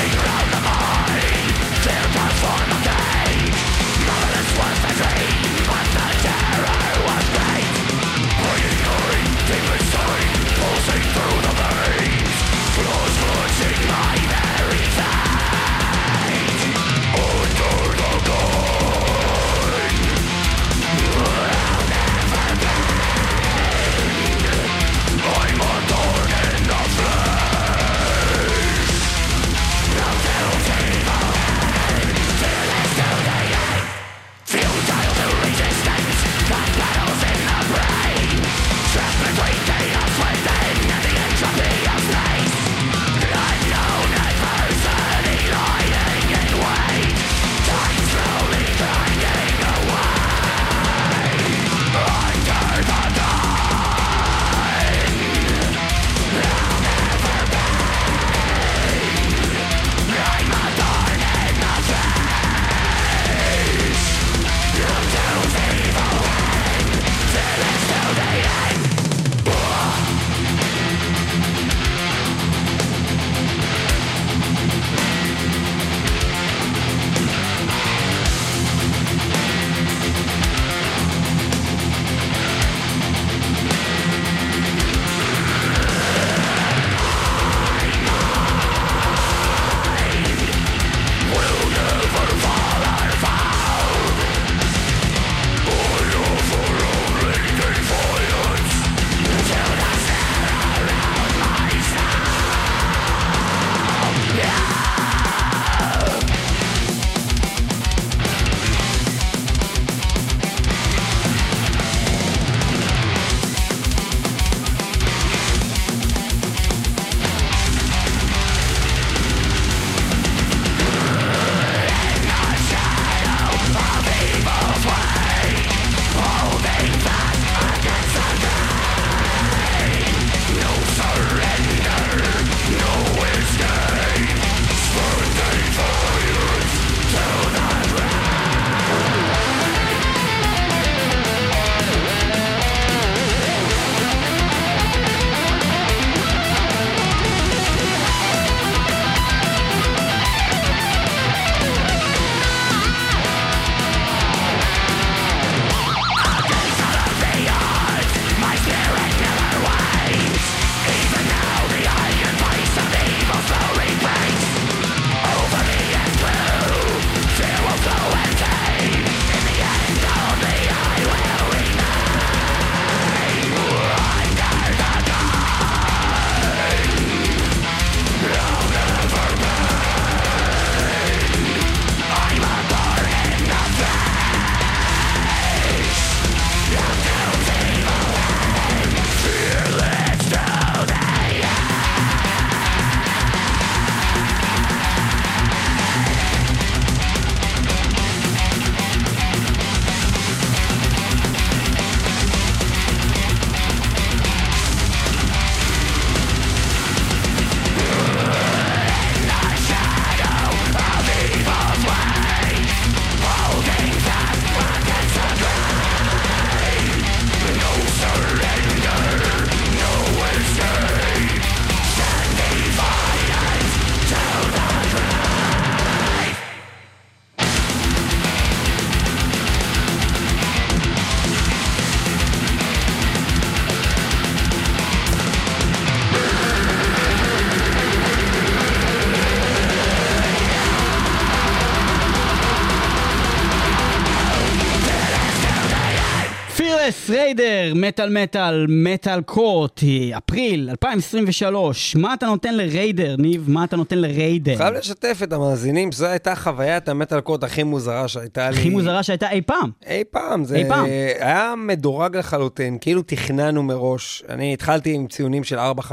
מטאל 247.74 248.22
מטאל, 248.22 248.66
מטאל 248.68 249.22
קורט, 249.22 249.80
אפריל 250.18 250.70
2023. 250.70 251.96
מה 251.96 252.14
אתה 252.14 252.26
נותן 252.26 252.54
לריידר, 252.54 253.16
ניב? 253.18 253.44
מה 253.50 253.64
אתה 253.64 253.76
נותן 253.76 253.98
לריידר? 253.98 254.56
חייב 254.56 254.74
לשתף 254.74 255.20
את 255.22 255.32
המאזינים, 255.32 255.92
זו 255.92 256.06
הייתה 256.06 256.34
חוויית 256.36 256.88
המטאל 256.88 257.20
קורט 257.20 257.44
הכי 257.44 257.62
מוזרה 257.62 258.08
שהייתה 258.08 258.50
לי. 258.50 258.56
הכי 258.56 258.70
מוזרה 258.70 259.02
שהייתה 259.02 259.30
אי 259.30 259.42
פעם. 259.42 259.70
אי 259.86 260.04
פעם, 260.10 260.44
זה 260.44 260.56
אי 260.56 260.68
פעם. 260.68 260.86
היה 261.20 261.54
מדורג 261.56 262.16
לחלוטין, 262.16 262.78
כאילו 262.80 263.02
תכננו 263.02 263.62
מראש. 263.62 264.22
אני 264.28 264.52
התחלתי 264.52 264.92
עם 264.92 265.06
ציונים 265.06 265.44
של 265.44 265.58
4-5, 265.58 265.92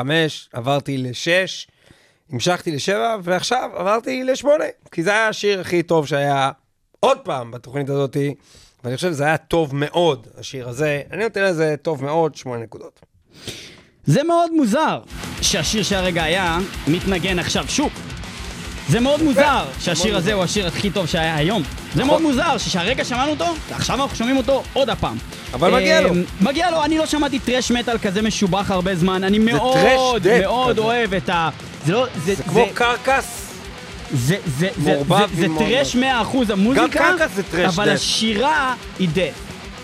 עברתי 0.54 0.98
ל-6, 0.98 1.70
המשכתי 2.32 2.72
ל-7, 2.72 2.92
ועכשיו 3.24 3.70
עברתי 3.76 4.24
ל-8, 4.24 4.48
כי 4.92 5.04
זה 5.04 5.10
היה 5.10 5.28
השיר 5.28 5.60
הכי 5.60 5.84
טוב 5.84 6.08
שהיה 6.08 6.52
עוד 7.00 7.18
פעם 7.18 7.52
בתוכנית 7.52 7.90
הזאת, 7.90 8.18
ואני 8.84 8.96
חושב 8.96 9.12
שזה 9.12 9.26
היה 9.26 9.38
טוב 9.38 9.76
מאוד, 9.76 10.28
השיר 10.38 10.70
הזה. 10.70 11.02
אני 11.12 11.24
נותן 11.24 11.44
לזה 11.44 11.76
טוב 11.82 12.04
מאוד, 12.06 12.36
8 12.36 12.64
נקודות. 12.64 13.00
זה 14.06 14.24
מאוד 14.24 14.52
מוזר 14.52 15.00
שהשיר 15.42 15.84
שהרגע 15.84 16.24
היה 16.24 16.60
מתנגן 16.88 17.40
עכשיו 17.40 17.66
שוב. 17.68 17.92
זה 18.90 19.00
מאוד 19.00 19.24
מוזר 19.24 19.66
שהשיר 19.80 20.18
הזה 20.18 20.34
הוא 20.34 20.44
השיר 20.44 20.68
הכי 20.68 20.90
טוב 20.90 21.06
שהיה 21.06 21.36
היום. 21.36 21.64
זה 21.96 22.04
מאוד 22.04 22.22
מוזר 22.22 22.58
שהרגע 22.58 23.06
שמענו 23.06 23.32
אותו, 23.32 23.46
ועכשיו 23.70 24.02
אנחנו 24.02 24.18
שומעים 24.18 24.38
אותו 24.38 24.64
עוד 24.74 24.90
הפעם. 24.90 25.18
אבל 25.54 25.76
מגיע 25.76 26.02
לו. 26.02 26.10
אה, 26.10 26.22
מגיע 26.42 26.72
לו, 26.72 26.84
אני 26.84 26.98
לא 26.98 27.06
שמעתי 27.06 27.40
טרש 27.40 27.72
מטאל 27.72 27.98
כזה 27.98 28.22
משובח 28.22 28.72
הרבה 28.72 28.96
זמן, 28.96 29.24
אני 29.24 29.40
מאוד 29.40 29.78
מאוד. 30.38 30.80
אוהב 30.80 31.14
את 31.14 31.30
ה... 31.30 31.50
זה 31.86 31.94
לא... 31.94 32.08
זה 32.26 32.36
כמו 32.36 32.66
קרקס, 32.74 33.39
זה, 34.14 34.36
זה, 34.57 34.70
זה, 34.78 35.01
זה, 35.07 35.26
זה 35.36 35.47
thrash 35.58 35.95
100% 35.95 35.99
המוזיקה, 36.49 36.86
גם 36.86 36.89
קרקס 36.89 37.36
זה 37.36 37.43
thrash 37.43 37.74
אבל 37.74 37.86
death. 37.86 37.95
השירה 37.95 38.76
היא 38.99 39.10
death. 39.14 39.34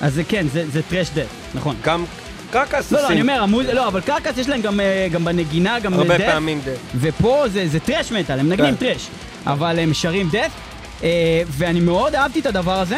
אז 0.01 0.13
זה 0.13 0.23
כן, 0.23 0.45
זה, 0.53 0.65
זה 0.71 0.81
thrash 0.81 1.09
death, 1.13 1.25
נכון. 1.53 1.75
גם 1.83 2.05
קרקס 2.51 2.91
לא, 2.91 3.01
לא, 3.01 3.07
אני 3.07 3.21
אומר, 3.21 3.41
המוז... 3.41 3.65
לא, 3.65 3.87
אבל 3.87 4.01
קרקס 4.01 4.37
יש 4.37 4.49
להם 4.49 4.61
גם, 4.61 4.79
אה, 4.79 5.07
גם 5.11 5.25
בנגינה, 5.25 5.79
גם 5.79 5.93
הרבה 5.93 6.17
death, 6.17 6.29
פעמים 6.29 6.61
death. 6.65 6.77
ופה 6.99 7.43
זה, 7.47 7.67
זה 7.67 7.79
thrash 7.79 8.11
metal, 8.11 8.39
הם 8.39 8.49
מנגנים 8.49 8.75
כן. 8.75 8.93
thrash, 8.93 9.07
אבל 9.45 9.79
הם 9.79 9.93
שרים 9.93 10.29
death, 10.29 10.51
אה, 11.03 11.41
ואני 11.47 11.79
מאוד 11.79 12.15
אהבתי 12.15 12.39
את 12.39 12.45
הדבר 12.45 12.79
הזה. 12.79 12.97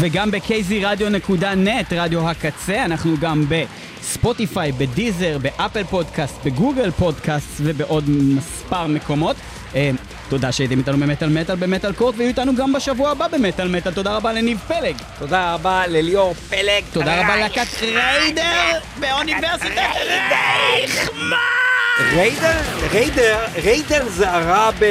וגם 0.00 0.30
ב-kzradio.net, 0.30 1.94
רדיו 1.94 2.30
הקצה, 2.30 2.84
אנחנו 2.84 3.16
גם 3.20 3.44
בספוטיפיי, 4.04 4.72
בדיזר, 4.72 5.38
באפל 5.38 5.84
פודקאסט, 5.84 6.34
בגוגל 6.44 6.90
פודקאסט 6.90 7.48
ובעוד 7.60 8.04
מספר 8.08 8.86
מקומות. 8.86 9.36
אה, 9.74 9.90
תודה 10.28 10.52
שהייתם 10.52 10.78
איתנו 10.78 10.96
במטאל 10.98 11.28
מטאל 11.28 11.56
ב 11.56 11.62
Metal 11.62 11.92
Court, 11.92 12.14
ויהיו 12.16 12.28
איתנו 12.28 12.54
גם 12.54 12.72
בשבוע 12.72 13.10
הבא 13.10 13.28
במטאל 13.28 13.68
מטאל. 13.68 13.92
תודה 13.92 14.16
רבה 14.16 14.32
לניב 14.32 14.58
פלג. 14.68 14.96
תודה 15.18 15.54
רבה 15.54 15.86
לליאור 15.86 16.34
פלג. 16.34 16.84
תודה 16.92 17.20
רבה 17.20 17.36
להקת 17.36 17.66
Raider 17.82 18.78
באוניברסיטת 19.00 19.78
רייכמן. 20.30 21.36
ריידר, 22.14 22.60
ריידר, 22.92 23.38
ריידר 23.64 24.08
זה 24.08 24.30
הרע 24.30 24.70
ב... 24.78 24.84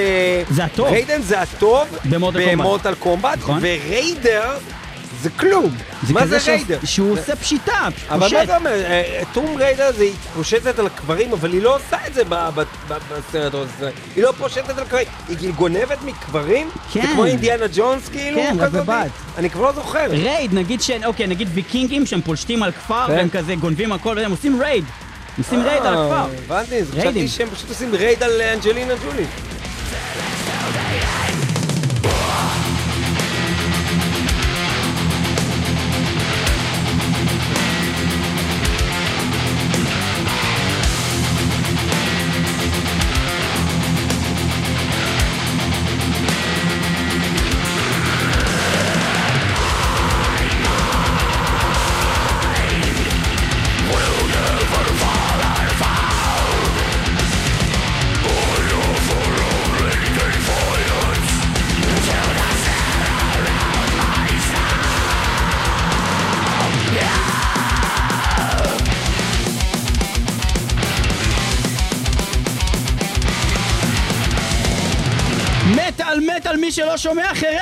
זה 0.50 0.64
הטוב. 0.64 0.88
ריידן 0.88 1.22
זה 1.22 1.42
הטוב 1.42 1.88
ב 2.06 2.11
Mortal 2.11 2.40
Kombat. 2.40 2.52
ב 2.52 2.58
Mortal 2.58 2.96
Kombat, 2.96 3.38
נכון. 3.38 3.60
ו 3.62 3.76
Raider 3.76 4.58
זה 5.24 5.30
כלום. 5.30 5.76
מה 6.10 6.22
כזה 6.22 6.30
זה 6.30 6.40
שהוא- 6.40 6.56
Raider? 6.56 6.80
שהוא 6.86 7.12
עושה 7.14 7.36
פשיטה, 7.36 7.88
אבל 8.10 8.20
מה 8.20 8.26
פושט. 8.26 8.48
זה 8.48 8.58
אומר? 8.58 8.72
אה, 8.86 9.22
Tomb 9.34 9.56
Raider 9.58 9.92
זה 9.98 10.04
היא 10.04 10.14
פושטת 10.36 10.80
על 10.80 10.90
קברים, 10.90 11.34
אבל 11.34 11.54
היא 11.54 11.62
לא 11.62 11.76
עושה 11.76 11.98
את 12.08 12.14
זה 12.14 12.22
בסרט 13.10 13.54
הזה. 13.54 13.90
היא 14.16 14.24
לא 14.24 14.32
פושטת 14.38 14.78
על 14.78 14.86
קברים, 14.86 15.06
היא 15.30 15.38
כאילו 15.38 15.54
גונבת 15.54 15.98
מקברים? 16.06 16.70
כן. 16.94 17.02
זה 17.02 17.08
כמו 17.14 17.26
אינדיאנה 17.26 17.66
ג'ונס 17.76 18.10
כאילו? 18.10 18.38
כן, 18.42 18.56
רק? 18.60 18.72
בבת. 18.72 19.08
אני 19.38 19.50
כבר 19.50 19.62
לא 19.62 19.72
זוכר. 19.72 20.06
raid, 20.10 20.54
נגיד 20.54 20.82
ש... 20.82 20.92
אוקיי, 21.06 21.28
נגיד 21.28 21.48
ויקינגים 21.54 22.06
שהם 22.06 22.22
פולשתים 22.22 22.64
על 22.64 22.72
כפר 22.72 23.08
כן. 23.08 23.14
והם 23.14 23.30
כזה 23.30 23.56
גונבים 23.56 23.92
הכל 23.92 24.16
והם 24.22 24.32
עושים 24.32 24.62
raid. 24.62 24.86
עושים 25.38 25.62
raid 25.64 25.86
על 25.86 25.96
אה, 25.98 26.06
הכפר. 26.24 26.36
הבנתי. 26.46 27.00
חשבתי 27.00 27.28
שהם 27.28 27.50
פשוט 27.50 27.70
עושים 27.70 27.96
raid 27.96 28.24
על 28.24 28.42
אה, 28.42 28.54
אנג'לינה 28.54 28.94
ג'ולי. 29.04 29.24
שומע! 77.04 77.32
אומר! 77.36 77.53